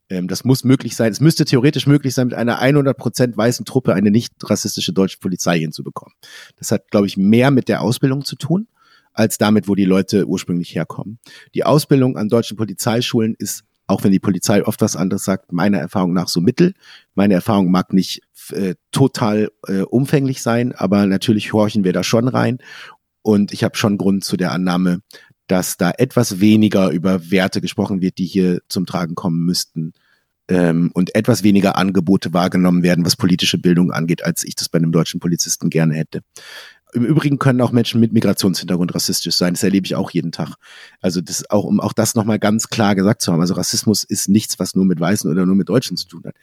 [0.09, 1.11] Ähm, das muss möglich sein.
[1.11, 5.59] Es müsste theoretisch möglich sein, mit einer 100% weißen Truppe eine nicht rassistische deutsche Polizei
[5.59, 6.15] hinzubekommen.
[6.57, 8.67] Das hat, glaube ich, mehr mit der Ausbildung zu tun,
[9.13, 11.19] als damit, wo die Leute ursprünglich herkommen.
[11.55, 15.79] Die Ausbildung an deutschen Polizeischulen ist, auch wenn die Polizei oft was anderes sagt, meiner
[15.79, 16.73] Erfahrung nach so mittel.
[17.15, 22.27] Meine Erfahrung mag nicht äh, total äh, umfänglich sein, aber natürlich horchen wir da schon
[22.27, 22.59] rein.
[23.21, 25.01] Und ich habe schon Grund zu der Annahme,
[25.47, 29.93] dass da etwas weniger über Werte gesprochen wird, die hier zum Tragen kommen müssten.
[30.49, 34.77] Ähm, und etwas weniger Angebote wahrgenommen werden, was politische Bildung angeht, als ich das bei
[34.77, 36.21] einem deutschen Polizisten gerne hätte.
[36.97, 39.53] Im Übrigen können auch Menschen mit Migrationshintergrund rassistisch sein.
[39.53, 40.55] Das erlebe ich auch jeden Tag.
[40.99, 43.39] Also das auch, um auch das nochmal ganz klar gesagt zu haben.
[43.39, 46.35] Also Rassismus ist nichts, was nur mit Weißen oder nur mit Deutschen zu tun hat.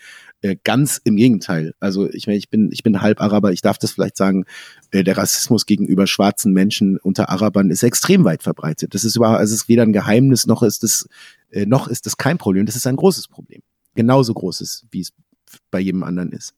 [0.43, 1.75] Äh, ganz im Gegenteil.
[1.81, 3.51] Also ich meine, ich bin, ich bin halb Araber.
[3.51, 4.45] Ich darf das vielleicht sagen.
[4.93, 8.95] Äh, der Rassismus gegenüber schwarzen Menschen unter Arabern ist extrem weit verbreitet.
[8.95, 11.09] Das ist überhaupt, also es ist weder ein Geheimnis noch ist es,
[11.51, 12.65] äh, noch ist es kein Problem.
[12.65, 13.61] Das ist ein großes Problem.
[13.97, 15.13] Genauso großes, wie es
[15.73, 16.55] bei jedem anderen ist.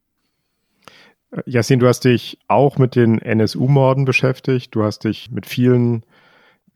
[1.45, 4.75] Yassin, du hast dich auch mit den NSU-Morden beschäftigt.
[4.75, 6.05] Du hast dich mit vielen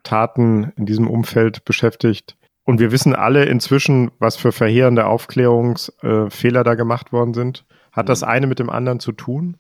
[0.02, 2.36] Taten in diesem Umfeld beschäftigt.
[2.64, 7.64] Und wir wissen alle inzwischen, was für verheerende Aufklärungsfehler da gemacht worden sind.
[7.92, 9.56] Hat das eine mit dem anderen zu tun?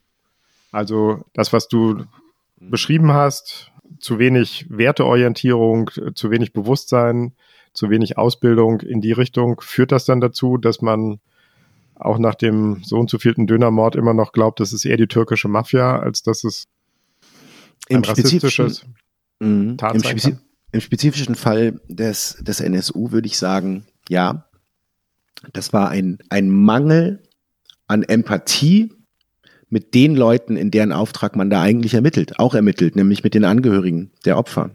[0.72, 2.04] Also das, was du
[2.60, 7.32] beschrieben hast, zu wenig Werteorientierung, zu wenig Bewusstsein,
[7.72, 11.20] zu wenig Ausbildung in die Richtung, führt das dann dazu, dass man
[12.00, 15.06] auch nach dem so und so vielten Dönermord immer noch glaubt, das ist eher die
[15.06, 16.66] türkische Mafia, als dass es
[17.88, 18.84] ein Im rassistisches.
[19.76, 20.36] Tat Im, spezi.
[20.72, 24.46] Im spezifischen Fall des, des NSU würde ich sagen, ja,
[25.52, 27.22] das war ein, ein Mangel
[27.86, 28.92] an Empathie
[29.68, 33.44] mit den Leuten, in deren Auftrag man da eigentlich ermittelt, auch ermittelt, nämlich mit den
[33.44, 34.70] Angehörigen der Opfer.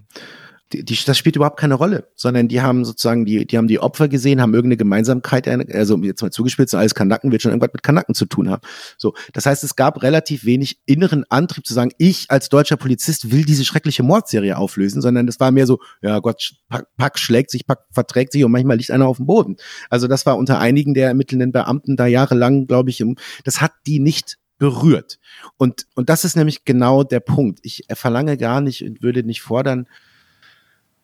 [0.74, 3.80] Die, die, das spielt überhaupt keine Rolle, sondern die haben sozusagen, die, die haben die
[3.80, 7.84] Opfer gesehen, haben irgendeine Gemeinsamkeit, also jetzt mal zugespitzt, alles Kanaken wird schon irgendwas mit
[7.84, 8.62] Kanaken zu tun haben.
[8.98, 13.32] So, das heißt, es gab relativ wenig inneren Antrieb zu sagen, ich als deutscher Polizist
[13.32, 17.52] will diese schreckliche Mordserie auflösen, sondern das war mehr so, ja Gott, Pack, Pack schlägt
[17.52, 19.58] sich, Pack verträgt sich und manchmal liegt einer auf dem Boden.
[19.92, 23.04] Also das war unter einigen der ermittelnden Beamten da jahrelang, glaube ich,
[23.44, 25.20] das hat die nicht berührt.
[25.58, 27.60] Und, und das ist nämlich genau der Punkt.
[27.64, 30.15] Ich verlange gar nicht und würde nicht fordern, äh,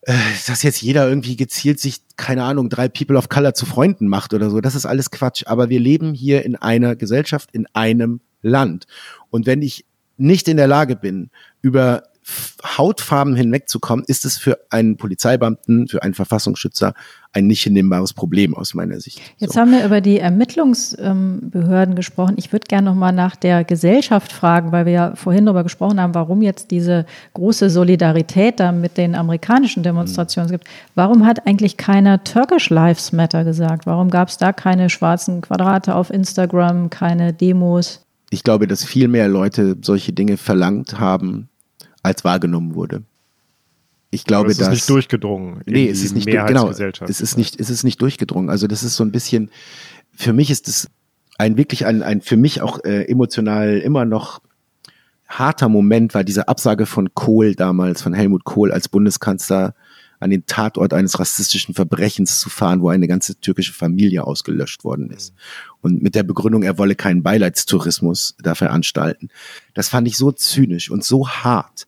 [0.04, 4.34] dass jetzt jeder irgendwie gezielt sich, keine Ahnung, drei People of Color zu Freunden macht
[4.34, 4.60] oder so.
[4.60, 5.44] Das ist alles Quatsch.
[5.46, 8.88] Aber wir leben hier in einer Gesellschaft, in einem Land.
[9.30, 9.86] Und wenn ich
[10.18, 11.30] nicht in der Lage bin,
[11.62, 12.04] über
[12.78, 16.94] Hautfarben hinwegzukommen, ist es für einen Polizeibeamten, für einen Verfassungsschützer
[17.34, 19.22] ein nicht hinnehmbares Problem aus meiner Sicht.
[19.38, 19.62] Jetzt so.
[19.62, 22.36] haben wir über die Ermittlungsbehörden gesprochen.
[22.38, 26.00] Ich würde gerne noch mal nach der Gesellschaft fragen, weil wir ja vorhin darüber gesprochen
[26.00, 30.68] haben, warum jetzt diese große Solidarität da mit den amerikanischen Demonstrationen gibt.
[30.94, 33.86] Warum hat eigentlich keiner Turkish Lives Matter gesagt?
[33.86, 38.06] Warum gab es da keine schwarzen Quadrate auf Instagram, keine Demos?
[38.32, 41.50] ich glaube, dass viel mehr Leute solche Dinge verlangt haben,
[42.04, 43.04] als wahrgenommen wurde.
[44.10, 45.62] Ich glaube, Aber es ist nicht durchgedrungen.
[45.66, 48.50] Nee, es ist nicht genau, es ist nicht, es ist nicht durchgedrungen.
[48.50, 49.50] Also das ist so ein bisschen,
[50.14, 50.90] für mich ist es
[51.38, 54.42] ein wirklich ein, ein für mich auch äh, emotional immer noch
[55.28, 59.74] harter Moment war diese Absage von Kohl damals, von Helmut Kohl als Bundeskanzler
[60.20, 65.10] an den Tatort eines rassistischen Verbrechens zu fahren, wo eine ganze türkische Familie ausgelöscht worden
[65.10, 65.34] ist.
[65.82, 69.30] Und mit der Begründung, er wolle keinen Beileidstourismus da veranstalten.
[69.74, 71.88] Das fand ich so zynisch und so hart.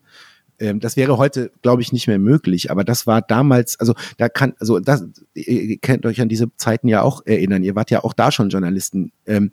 [0.63, 2.71] Ähm, das wäre heute, glaube ich, nicht mehr möglich.
[2.71, 6.87] Aber das war damals, also da kann, also das, ihr könnt euch an diese Zeiten
[6.87, 7.63] ja auch erinnern.
[7.63, 9.11] Ihr wart ja auch da schon Journalisten.
[9.27, 9.51] Ähm,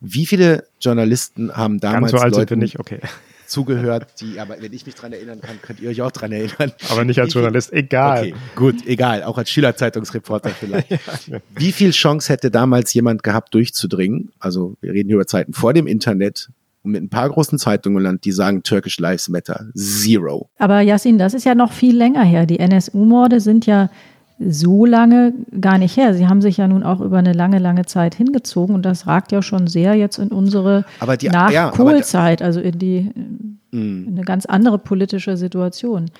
[0.00, 2.98] wie viele Journalisten haben damals Ganz so alt Leuten nicht, okay.
[3.46, 6.72] zugehört, die, aber wenn ich mich dran erinnern kann, könnt ihr euch auch dran erinnern.
[6.90, 8.18] Aber nicht als Wie viel- Journalist, egal.
[8.18, 10.88] Okay, gut, egal, auch als Schülerzeitungsreporter vielleicht.
[11.54, 14.32] Wie viel Chance hätte damals jemand gehabt, durchzudringen?
[14.40, 16.50] Also wir reden hier über Zeiten vor dem Internet
[16.84, 19.66] und mit ein paar großen Zeitungen im Land, die sagen Turkish Lives Matter.
[19.74, 20.50] Zero.
[20.58, 22.46] Aber Yassin, das ist ja noch viel länger her.
[22.46, 23.90] Die NSU-Morde sind ja
[24.38, 26.12] so lange gar nicht her.
[26.14, 29.32] Sie haben sich ja nun auch über eine lange, lange Zeit hingezogen und das ragt
[29.32, 33.10] ja schon sehr jetzt in unsere Nach-Kohl-Zeit, ja, also in die
[33.70, 36.10] in eine ganz andere politische Situation.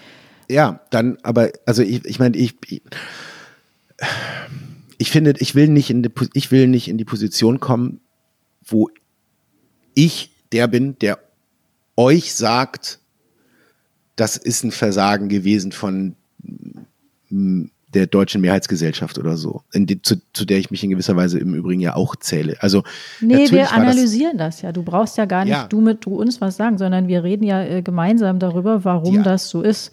[0.48, 2.82] Ja, dann, aber also ich, ich meine, ich, ich,
[4.98, 8.00] ich finde, ich will nicht in die, ich will nicht in die Position kommen,
[8.64, 8.88] wo
[9.94, 11.18] ich der bin, der
[11.96, 13.00] euch sagt,
[14.14, 16.14] das ist ein Versagen gewesen von
[17.28, 21.54] der deutschen Mehrheitsgesellschaft oder so, die, zu, zu, der ich mich in gewisser Weise im
[21.54, 22.56] Übrigen ja auch zähle.
[22.60, 22.84] Also
[23.20, 24.72] nee, wir analysieren das, das, ja.
[24.72, 25.66] Du brauchst ja gar nicht ja.
[25.66, 29.22] du mit du uns was sagen, sondern wir reden ja äh, gemeinsam darüber, warum ja.
[29.22, 29.90] das so ist.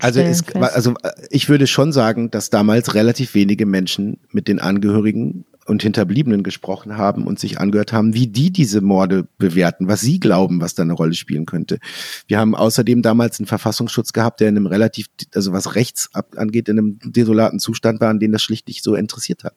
[0.00, 4.58] Also, es, also äh, ich würde schon sagen, dass damals relativ wenige Menschen mit den
[4.58, 10.00] Angehörigen und Hinterbliebenen gesprochen haben und sich angehört haben, wie die diese Morde bewerten, was
[10.00, 11.78] sie glauben, was da eine Rolle spielen könnte.
[12.26, 16.68] Wir haben außerdem damals einen Verfassungsschutz gehabt, der in einem relativ, also was rechts angeht,
[16.68, 19.54] in einem desolaten Zustand war, an den das schlicht nicht so interessiert hat,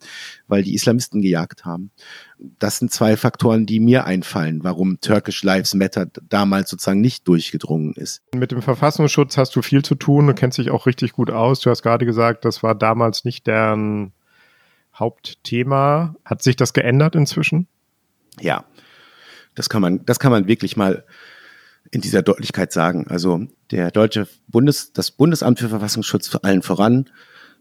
[0.47, 1.91] weil die Islamisten gejagt haben.
[2.59, 7.93] Das sind zwei Faktoren, die mir einfallen, warum Turkish Lives Matter damals sozusagen nicht durchgedrungen
[7.93, 8.21] ist.
[8.35, 11.59] Mit dem Verfassungsschutz hast du viel zu tun, du kennst dich auch richtig gut aus.
[11.59, 14.13] Du hast gerade gesagt, das war damals nicht deren
[15.01, 16.15] Hauptthema.
[16.23, 17.67] Hat sich das geändert inzwischen?
[18.39, 18.63] Ja,
[19.55, 21.03] das kann man, das kann man wirklich mal
[21.91, 23.07] in dieser Deutlichkeit sagen.
[23.09, 23.41] Also
[23.71, 27.09] der deutsche Bundes, das Bundesamt für Verfassungsschutz vor allen voran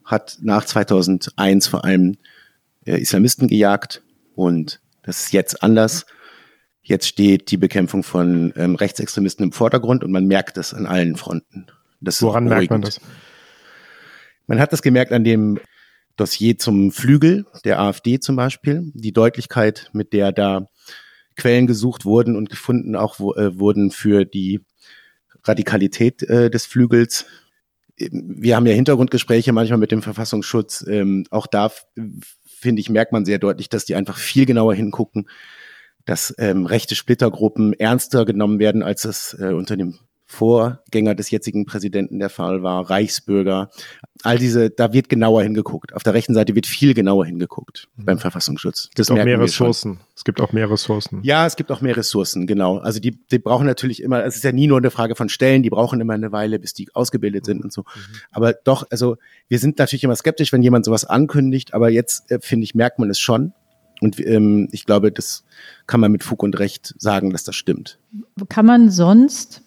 [0.05, 2.17] hat nach 2001 vor allem
[2.85, 4.03] äh, Islamisten gejagt
[4.35, 6.07] und das ist jetzt anders.
[6.83, 11.17] Jetzt steht die Bekämpfung von ähm, Rechtsextremisten im Vordergrund und man merkt das an allen
[11.17, 11.67] Fronten.
[12.01, 13.01] Das Woran merkt man das?
[14.47, 15.61] Man hat das gemerkt an dem
[16.21, 20.69] Dossier zum Flügel der AfD zum Beispiel, die Deutlichkeit, mit der da
[21.37, 24.61] Quellen gesucht wurden und gefunden auch äh, wurden für die
[25.45, 27.25] Radikalität äh, des Flügels.
[27.97, 30.85] Wir haben ja Hintergrundgespräche manchmal mit dem Verfassungsschutz.
[30.87, 31.71] Ähm, auch da
[32.45, 35.29] finde ich, merkt man sehr deutlich, dass die einfach viel genauer hingucken,
[36.05, 39.99] dass ähm, rechte Splittergruppen ernster genommen werden, als es äh, unter dem
[40.31, 43.69] Vorgänger des jetzigen Präsidenten der Fall war, Reichsbürger.
[44.23, 45.93] All diese, da wird genauer hingeguckt.
[45.93, 48.05] Auf der rechten Seite wird viel genauer hingeguckt mhm.
[48.05, 48.91] beim Verfassungsschutz.
[48.95, 49.99] Das es gibt auch mehr Ressourcen.
[50.15, 51.19] Es gibt auch mehr Ressourcen.
[51.25, 52.79] Ja, es gibt auch mehr Ressourcen, genau.
[52.79, 55.65] Also die, die brauchen natürlich immer, es ist ja nie nur eine Frage von Stellen,
[55.65, 57.81] die brauchen immer eine Weile, bis die ausgebildet sind und so.
[57.81, 58.15] Mhm.
[58.31, 59.17] Aber doch, also
[59.49, 63.01] wir sind natürlich immer skeptisch, wenn jemand sowas ankündigt, aber jetzt, äh, finde ich, merkt
[63.01, 63.53] man es schon.
[64.01, 65.43] Und ähm, ich glaube, das
[65.89, 67.99] kann man mit Fug und Recht sagen, dass das stimmt.
[68.49, 69.63] Kann man sonst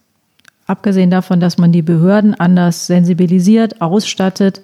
[0.66, 4.62] abgesehen davon, dass man die Behörden anders sensibilisiert, ausstattet,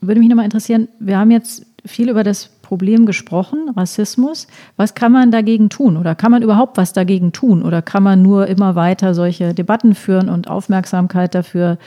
[0.00, 4.46] würde mich nochmal interessieren, wir haben jetzt viel über das Problem gesprochen, Rassismus.
[4.76, 5.96] Was kann man dagegen tun?
[5.96, 7.62] Oder kann man überhaupt was dagegen tun?
[7.62, 11.78] Oder kann man nur immer weiter solche Debatten führen und Aufmerksamkeit dafür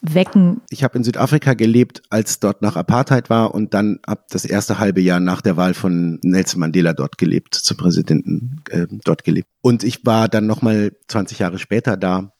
[0.00, 0.60] wecken?
[0.70, 4.78] Ich habe in Südafrika gelebt, als dort nach Apartheid war und dann ab das erste
[4.78, 9.46] halbe Jahr nach der Wahl von Nelson Mandela dort gelebt, zum Präsidenten äh, dort gelebt.
[9.60, 12.32] Und ich war dann nochmal 20 Jahre später da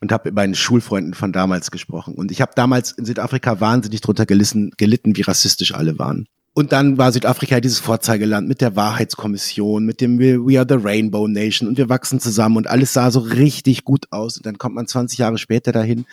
[0.00, 2.14] und habe mit meinen Schulfreunden von damals gesprochen.
[2.14, 6.26] Und ich habe damals in Südafrika wahnsinnig drunter gelitten, gelitten, wie rassistisch alle waren.
[6.52, 11.28] Und dann war Südafrika dieses Vorzeigeland mit der Wahrheitskommission, mit dem We Are the Rainbow
[11.28, 14.36] Nation und wir wachsen zusammen und alles sah so richtig gut aus.
[14.36, 16.06] Und dann kommt man 20 Jahre später dahin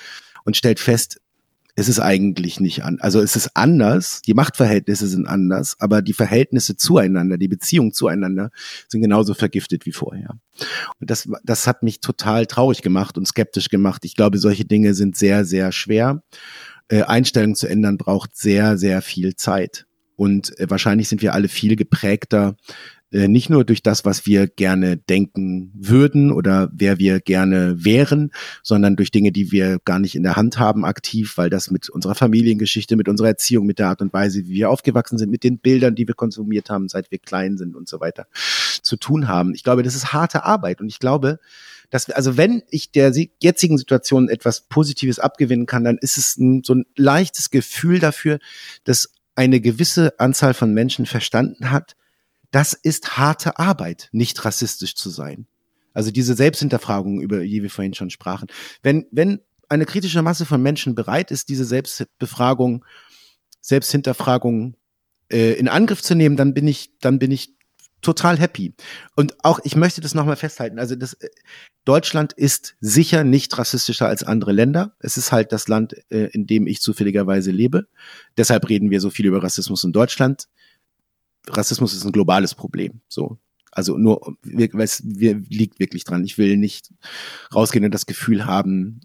[0.46, 1.20] und stellt fest,
[1.78, 2.98] ist es eigentlich nicht an.
[3.02, 8.50] Also es ist anders, die Machtverhältnisse sind anders, aber die Verhältnisse zueinander, die Beziehungen zueinander
[8.88, 10.40] sind genauso vergiftet wie vorher.
[11.00, 14.06] Und das, das hat mich total traurig gemacht und skeptisch gemacht.
[14.06, 16.24] Ich glaube, solche Dinge sind sehr, sehr schwer.
[16.88, 19.86] Äh, Einstellungen zu ändern braucht sehr, sehr viel Zeit.
[20.16, 22.58] Und äh, wahrscheinlich sind wir alle viel geprägter
[23.12, 28.32] äh, nicht nur durch das, was wir gerne denken würden oder wer wir gerne wären,
[28.64, 31.90] sondern durch Dinge, die wir gar nicht in der Hand haben aktiv, weil das mit
[31.90, 35.44] unserer Familiengeschichte, mit unserer Erziehung, mit der Art und Weise, wie wir aufgewachsen sind, mit
[35.44, 38.28] den Bildern, die wir konsumiert haben, seit wir klein sind und so weiter,
[38.82, 39.54] zu tun haben.
[39.54, 41.40] Ich glaube, das ist harte Arbeit und ich glaube,
[41.90, 46.62] dass, also wenn ich der jetzigen Situation etwas Positives abgewinnen kann, dann ist es ein,
[46.66, 48.40] so ein leichtes Gefühl dafür,
[48.84, 51.96] dass eine gewisse Anzahl von Menschen verstanden hat,
[52.52, 55.48] das ist harte Arbeit, nicht rassistisch zu sein.
[55.94, 58.48] Also diese Selbsthinterfragung, über die wir vorhin schon sprachen.
[58.84, 62.86] Wenn, wenn eine kritische Masse von Menschen bereit ist, diese Selbstbefragung,
[63.62, 64.76] Selbsthinterfragung
[65.30, 67.58] äh, in Angriff zu nehmen, dann bin ich, dann bin ich
[68.02, 68.74] total happy.
[69.16, 70.80] Und auch, ich möchte das nochmal festhalten.
[70.80, 71.30] Also das, äh,
[71.84, 74.96] Deutschland ist sicher nicht rassistischer als andere Länder.
[75.00, 77.88] Es ist halt das Land, äh, in dem ich zufälligerweise lebe.
[78.38, 80.48] Deshalb reden wir so viel über Rassismus in Deutschland.
[81.50, 83.02] Rassismus ist ein globales Problem.
[83.08, 83.38] So.
[83.72, 86.24] Also nur, es liegt wirklich dran.
[86.26, 86.92] Ich will nicht
[87.54, 89.02] rausgehen und das Gefühl haben,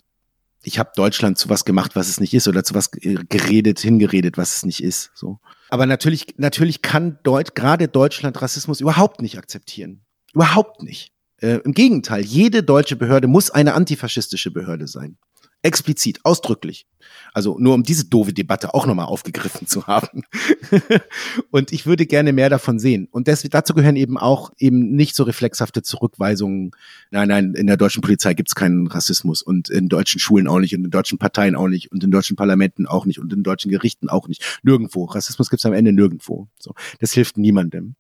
[0.62, 4.38] ich habe Deutschland zu was gemacht, was es nicht ist, oder zu was geredet, hingeredet,
[4.38, 5.11] was es nicht ist.
[5.14, 5.40] So.
[5.68, 10.03] Aber natürlich, natürlich kann Deut gerade Deutschland Rassismus überhaupt nicht akzeptieren.
[10.32, 11.12] Überhaupt nicht.
[11.38, 15.18] Äh, Im Gegenteil, jede deutsche Behörde muss eine antifaschistische Behörde sein.
[15.62, 16.86] Explizit, ausdrücklich.
[17.32, 20.24] Also nur um diese doofe Debatte auch nochmal aufgegriffen zu haben.
[21.50, 23.08] und ich würde gerne mehr davon sehen.
[23.10, 26.72] Und das, dazu gehören eben auch eben nicht so reflexhafte Zurückweisungen.
[27.10, 30.58] Nein, nein, in der deutschen Polizei gibt es keinen Rassismus und in deutschen Schulen auch
[30.58, 33.42] nicht und in deutschen Parteien auch nicht und in deutschen Parlamenten auch nicht und in
[33.44, 34.60] deutschen Gerichten auch nicht.
[34.62, 35.04] Nirgendwo.
[35.04, 36.48] Rassismus gibt es am Ende nirgendwo.
[36.58, 37.94] So, das hilft niemandem.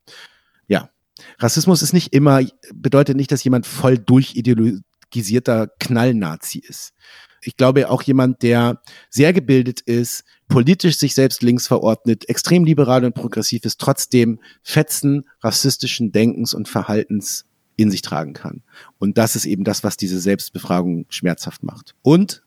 [0.66, 0.90] Ja.
[1.38, 2.40] Rassismus ist nicht immer,
[2.74, 6.92] bedeutet nicht, dass jemand voll durchideologisierter Knallnazi ist
[7.42, 8.80] ich glaube auch jemand, der
[9.10, 15.24] sehr gebildet ist, politisch sich selbst links verordnet, extrem liberal und progressiv ist, trotzdem Fetzen
[15.40, 17.44] rassistischen Denkens und Verhaltens
[17.76, 18.62] in sich tragen kann.
[18.98, 21.94] Und das ist eben das, was diese Selbstbefragung schmerzhaft macht.
[22.02, 22.44] Und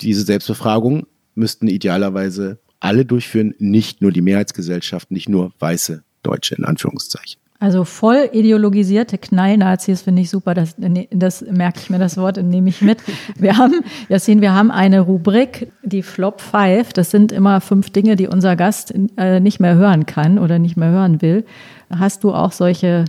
[0.00, 6.64] diese Selbstbefragung müssten idealerweise alle durchführen, nicht nur die Mehrheitsgesellschaft, nicht nur weiße Deutsche in
[6.64, 7.41] Anführungszeichen.
[7.62, 10.52] Also voll ideologisierte Knallnazis finde ich super.
[10.52, 10.74] Das,
[11.12, 12.98] das merke ich mir das Wort und nehme ich mit.
[13.36, 16.92] Wir haben, Jassin, wir haben eine Rubrik, die Flop 5.
[16.92, 20.76] Das sind immer fünf Dinge, die unser Gast äh, nicht mehr hören kann oder nicht
[20.76, 21.44] mehr hören will.
[21.88, 23.04] Hast du auch solche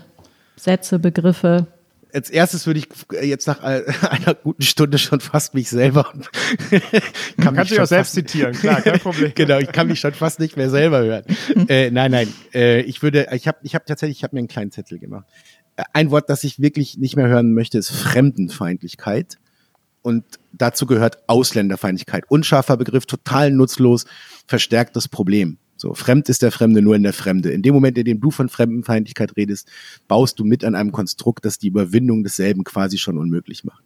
[0.55, 1.65] Sätze, Begriffe,
[2.13, 2.87] als erstes würde ich
[3.21, 6.13] jetzt nach einer guten Stunde schon fast mich selber.
[7.41, 9.31] kann Kannst du auch selbst zitieren, klar, kein Problem.
[9.35, 11.23] genau, ich kann mich schon fast nicht mehr selber hören.
[11.67, 14.47] äh, nein, nein, äh, ich würde, ich habe, ich habe tatsächlich, ich habe mir einen
[14.47, 15.25] kleinen Zettel gemacht.
[15.75, 19.37] Äh, ein Wort, das ich wirklich nicht mehr hören möchte, ist Fremdenfeindlichkeit.
[20.01, 22.25] Und dazu gehört Ausländerfeindlichkeit.
[22.27, 24.05] Unscharfer Begriff, total nutzlos,
[24.47, 25.57] verstärktes Problem.
[25.83, 27.51] So, fremd ist der Fremde nur in der Fremde.
[27.51, 29.67] In dem Moment, in dem du von Fremdenfeindlichkeit redest,
[30.07, 33.83] baust du mit an einem Konstrukt, das die Überwindung desselben quasi schon unmöglich macht.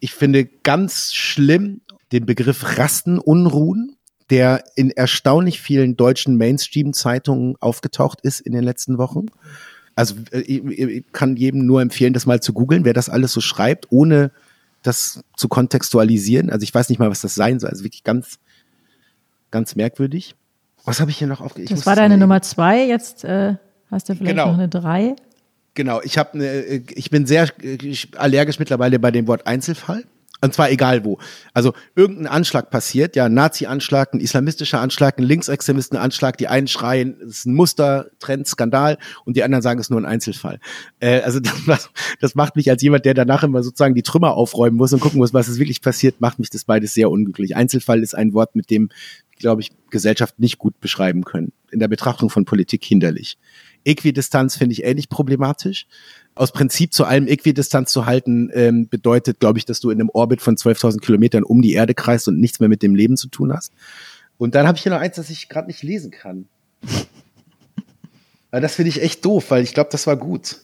[0.00, 3.96] Ich finde ganz schlimm den Begriff Rastenunruhen,
[4.30, 9.26] der in erstaunlich vielen deutschen Mainstream-Zeitungen aufgetaucht ist in den letzten Wochen.
[9.96, 13.42] Also äh, ich kann jedem nur empfehlen, das mal zu googeln, wer das alles so
[13.42, 14.32] schreibt, ohne
[14.82, 16.48] das zu kontextualisieren.
[16.48, 17.68] Also ich weiß nicht mal, was das sein soll.
[17.68, 18.38] Also wirklich ganz,
[19.50, 20.34] ganz merkwürdig.
[20.88, 21.76] Was habe ich hier noch aufgeschrieben?
[21.76, 22.86] Das war deine Nummer zwei.
[22.86, 23.56] Jetzt äh,
[23.90, 24.46] hast du vielleicht genau.
[24.46, 25.16] noch eine drei.
[25.74, 27.46] Genau, ich habe, äh, ich bin sehr
[28.16, 30.04] allergisch mittlerweile bei dem Wort Einzelfall.
[30.40, 31.18] Und zwar egal wo.
[31.52, 37.38] Also irgendein Anschlag passiert, ja, Nazi-Anschlag, ein islamistischer Anschlag, ein Linksextremisten-Anschlag, die einen schreien, es
[37.38, 40.60] ist ein Muster, Trend, Skandal und die anderen sagen, es ist nur ein Einzelfall.
[41.00, 44.76] Äh, also das, das macht mich als jemand, der danach immer sozusagen die Trümmer aufräumen
[44.76, 47.56] muss und gucken muss, was ist wirklich passiert, macht mich das beides sehr unglücklich.
[47.56, 48.90] Einzelfall ist ein Wort, mit dem,
[49.38, 51.52] glaube ich, Gesellschaft nicht gut beschreiben können.
[51.70, 53.38] In der Betrachtung von Politik hinderlich.
[53.84, 55.86] Äquidistanz finde ich ähnlich problematisch.
[56.38, 60.10] Aus Prinzip zu allem Äquidistanz zu halten, ähm, bedeutet, glaube ich, dass du in einem
[60.10, 63.28] Orbit von 12.000 Kilometern um die Erde kreist und nichts mehr mit dem Leben zu
[63.28, 63.72] tun hast.
[64.38, 66.46] Und dann habe ich hier noch eins, das ich gerade nicht lesen kann.
[68.50, 70.58] Aber das finde ich echt doof, weil ich glaube, das war gut.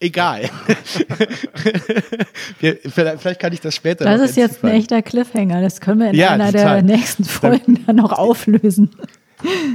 [0.00, 0.48] Egal.
[2.58, 4.04] vielleicht kann ich das später.
[4.04, 5.60] Das ist jetzt ein echter Cliffhanger.
[5.60, 6.82] Das können wir in ja, einer total.
[6.82, 8.90] der nächsten Folgen dann noch auflösen.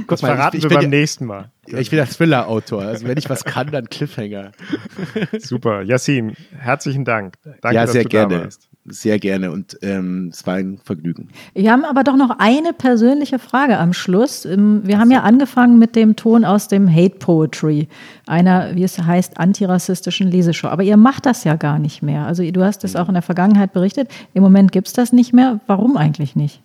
[0.06, 1.50] Kurz mal, verraten ich, ich wir beim nächsten Mal.
[1.66, 2.82] Ich bin der Thriller-Autor.
[2.82, 4.52] Also wenn ich was kann, dann Cliffhanger.
[5.38, 5.82] Super.
[5.82, 7.34] Yassin, herzlichen Dank.
[7.62, 8.48] Danke, ja, sehr gerne.
[8.86, 11.30] Sehr gerne und ähm, es war ein Vergnügen.
[11.54, 14.44] Wir haben aber doch noch eine persönliche Frage am Schluss.
[14.44, 17.88] Ähm, wir haben ja angefangen mit dem Ton aus dem Hate Poetry,
[18.26, 20.68] einer, wie es heißt, antirassistischen Leseshow.
[20.68, 22.26] Aber ihr macht das ja gar nicht mehr.
[22.26, 24.10] Also du hast es auch in der Vergangenheit berichtet.
[24.34, 25.60] Im Moment gibt es das nicht mehr.
[25.66, 26.60] Warum eigentlich nicht?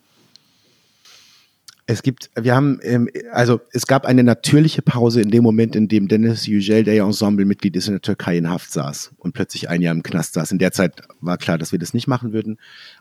[1.92, 5.88] Es gibt, wir haben, ähm, also es gab eine natürliche Pause in dem Moment, in
[5.88, 9.70] dem Dennis Yücel, der ja Ensemble-Mitglied ist, in der Türkei in Haft saß und plötzlich
[9.70, 10.52] ein Jahr im Knast saß.
[10.52, 12.60] In der Zeit war klar, dass wir das nicht machen würden.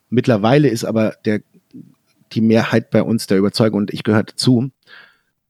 [0.09, 1.43] Mittlerweile ist aber der,
[2.32, 4.70] die Mehrheit bei uns der Überzeugung, und ich gehöre dazu,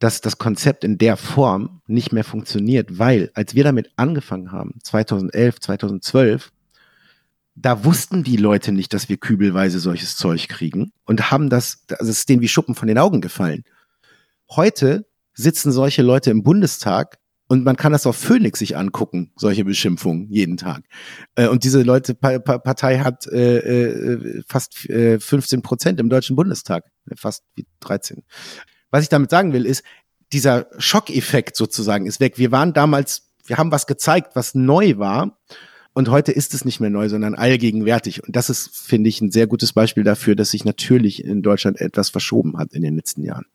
[0.00, 4.80] dass das Konzept in der Form nicht mehr funktioniert, weil als wir damit angefangen haben,
[4.82, 6.50] 2011, 2012,
[7.60, 12.10] da wussten die Leute nicht, dass wir kübelweise solches Zeug kriegen und haben das, also
[12.10, 13.64] es ist denen wie Schuppen von den Augen gefallen.
[14.50, 19.64] Heute sitzen solche Leute im Bundestag und man kann das auf Phoenix sich angucken, solche
[19.64, 20.84] Beschimpfungen jeden Tag.
[21.34, 26.84] Äh, und diese Leute, Partei hat äh, äh, fast äh, 15 Prozent im Deutschen Bundestag,
[27.16, 28.22] fast wie 13.
[28.90, 29.82] Was ich damit sagen will, ist,
[30.32, 32.36] dieser Schockeffekt sozusagen ist weg.
[32.36, 35.38] Wir waren damals, wir haben was gezeigt, was neu war
[35.98, 38.22] und heute ist es nicht mehr neu, sondern allgegenwärtig.
[38.24, 41.80] Und das ist, finde ich, ein sehr gutes Beispiel dafür, dass sich natürlich in Deutschland
[41.80, 43.46] etwas verschoben hat in den letzten Jahren.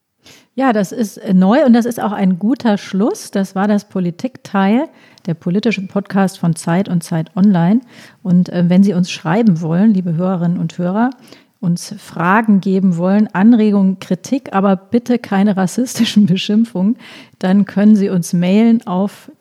[0.54, 3.32] Ja, das ist neu und das ist auch ein guter Schluss.
[3.32, 4.90] Das war das Politikteil,
[5.26, 7.80] der politische Podcast von Zeit und Zeit Online.
[8.24, 11.12] Und äh, wenn Sie uns schreiben wollen, liebe Hörerinnen und Hörer,
[11.62, 16.98] uns Fragen geben wollen, Anregungen, Kritik, aber bitte keine rassistischen Beschimpfungen,
[17.40, 19.32] dann können Sie uns mailen auf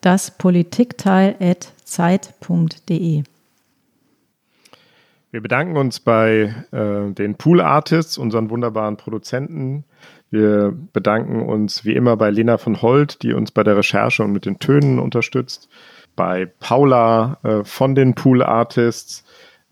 [1.96, 3.24] daspolitikteil.zeit.de.
[5.30, 9.84] Wir bedanken uns bei äh, den Pool Artists, unseren wunderbaren Produzenten.
[10.30, 14.32] Wir bedanken uns wie immer bei Lena von Holt, die uns bei der Recherche und
[14.32, 15.70] mit den Tönen unterstützt.
[16.16, 19.24] Bei Paula äh, von den Pool Artists,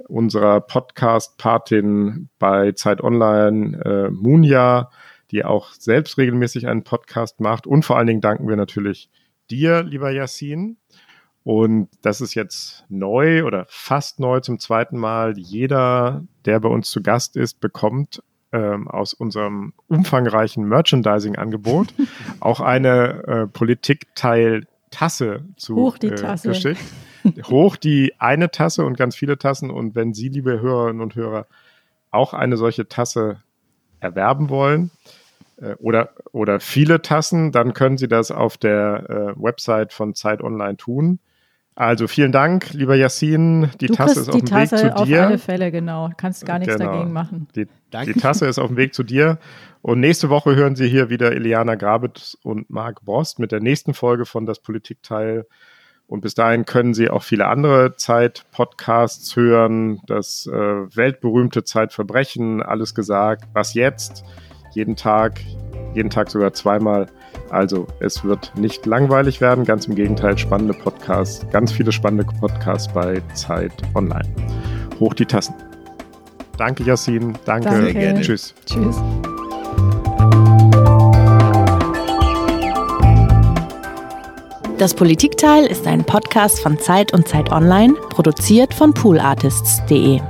[0.09, 4.91] unserer Podcast-Patin bei Zeit Online, äh, Munja,
[5.31, 7.67] die auch selbst regelmäßig einen Podcast macht.
[7.67, 9.11] Und vor allen Dingen danken wir natürlich
[9.51, 10.79] dir, lieber Yassin,
[11.43, 15.39] und das ist jetzt neu oder fast neu zum zweiten Mal.
[15.39, 18.23] Jeder, der bei uns zu Gast ist, bekommt
[18.53, 21.95] ähm, aus unserem umfangreichen Merchandising-Angebot
[22.41, 26.49] auch eine äh, Politikteil-Tasse zu Hoch die äh, Tasse.
[26.49, 26.83] geschickt.
[27.45, 29.71] Hoch die eine Tasse und ganz viele Tassen.
[29.71, 31.47] Und wenn Sie, liebe Hörerinnen und Hörer,
[32.11, 33.43] auch eine solche Tasse
[34.01, 34.91] erwerben wollen,
[35.61, 40.43] äh, oder, oder viele Tassen, dann können Sie das auf der äh, Website von Zeit
[40.43, 41.19] Online tun.
[41.77, 43.71] Also vielen Dank, lieber Yassin.
[43.81, 45.27] Die du Tasse ist auf die dem Tasse Weg zu auf dir.
[45.27, 46.11] alle Fälle, genau.
[46.17, 46.93] Kannst gar nichts Genau.
[46.93, 47.49] dagegen machen.
[47.55, 48.13] Die, Danke.
[48.13, 49.39] die Tasse ist auf dem Weg zu dir.
[49.81, 53.95] Und nächste Woche hören Sie hier wieder Iliana Grabitz und Marc Brost mit der nächsten
[53.95, 55.47] Folge von Das Politikteil.
[56.07, 60.01] Und bis dahin können Sie auch viele andere Zeit-Podcasts hören.
[60.07, 63.45] Das äh, weltberühmte Zeitverbrechen, alles gesagt.
[63.55, 64.25] Was jetzt?
[64.75, 65.41] Jeden Tag,
[65.95, 67.07] jeden Tag sogar zweimal.
[67.51, 72.93] Also es wird nicht langweilig werden, ganz im Gegenteil, spannende Podcasts, ganz viele spannende Podcasts
[72.93, 74.29] bei Zeit Online.
[75.01, 75.55] Hoch die Tassen.
[76.57, 77.37] Danke, Yassin.
[77.45, 77.71] Danke.
[77.71, 77.95] Danke.
[77.95, 78.21] gerne.
[78.21, 78.55] Tschüss.
[78.67, 78.97] Tschüss.
[84.79, 90.21] Das Politikteil ist ein Podcast von Zeit und Zeit Online, produziert von poolartists.de.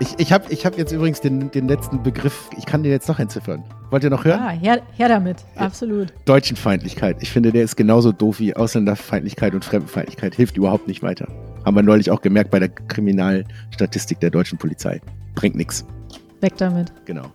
[0.00, 3.08] Ich, ich habe ich hab jetzt übrigens den, den letzten Begriff, ich kann den jetzt
[3.08, 3.64] noch entziffern.
[3.90, 4.40] Wollt ihr noch hören?
[4.40, 5.38] Ja, her, her damit.
[5.56, 6.12] Absolut.
[6.24, 7.16] Deutschenfeindlichkeit.
[7.20, 10.36] Ich finde, der ist genauso doof wie Ausländerfeindlichkeit und Fremdenfeindlichkeit.
[10.36, 11.26] Hilft überhaupt nicht weiter.
[11.64, 15.00] Haben wir neulich auch gemerkt bei der Kriminalstatistik der deutschen Polizei.
[15.34, 15.84] Bringt nichts.
[16.40, 16.92] Weg damit.
[17.04, 17.32] Genau.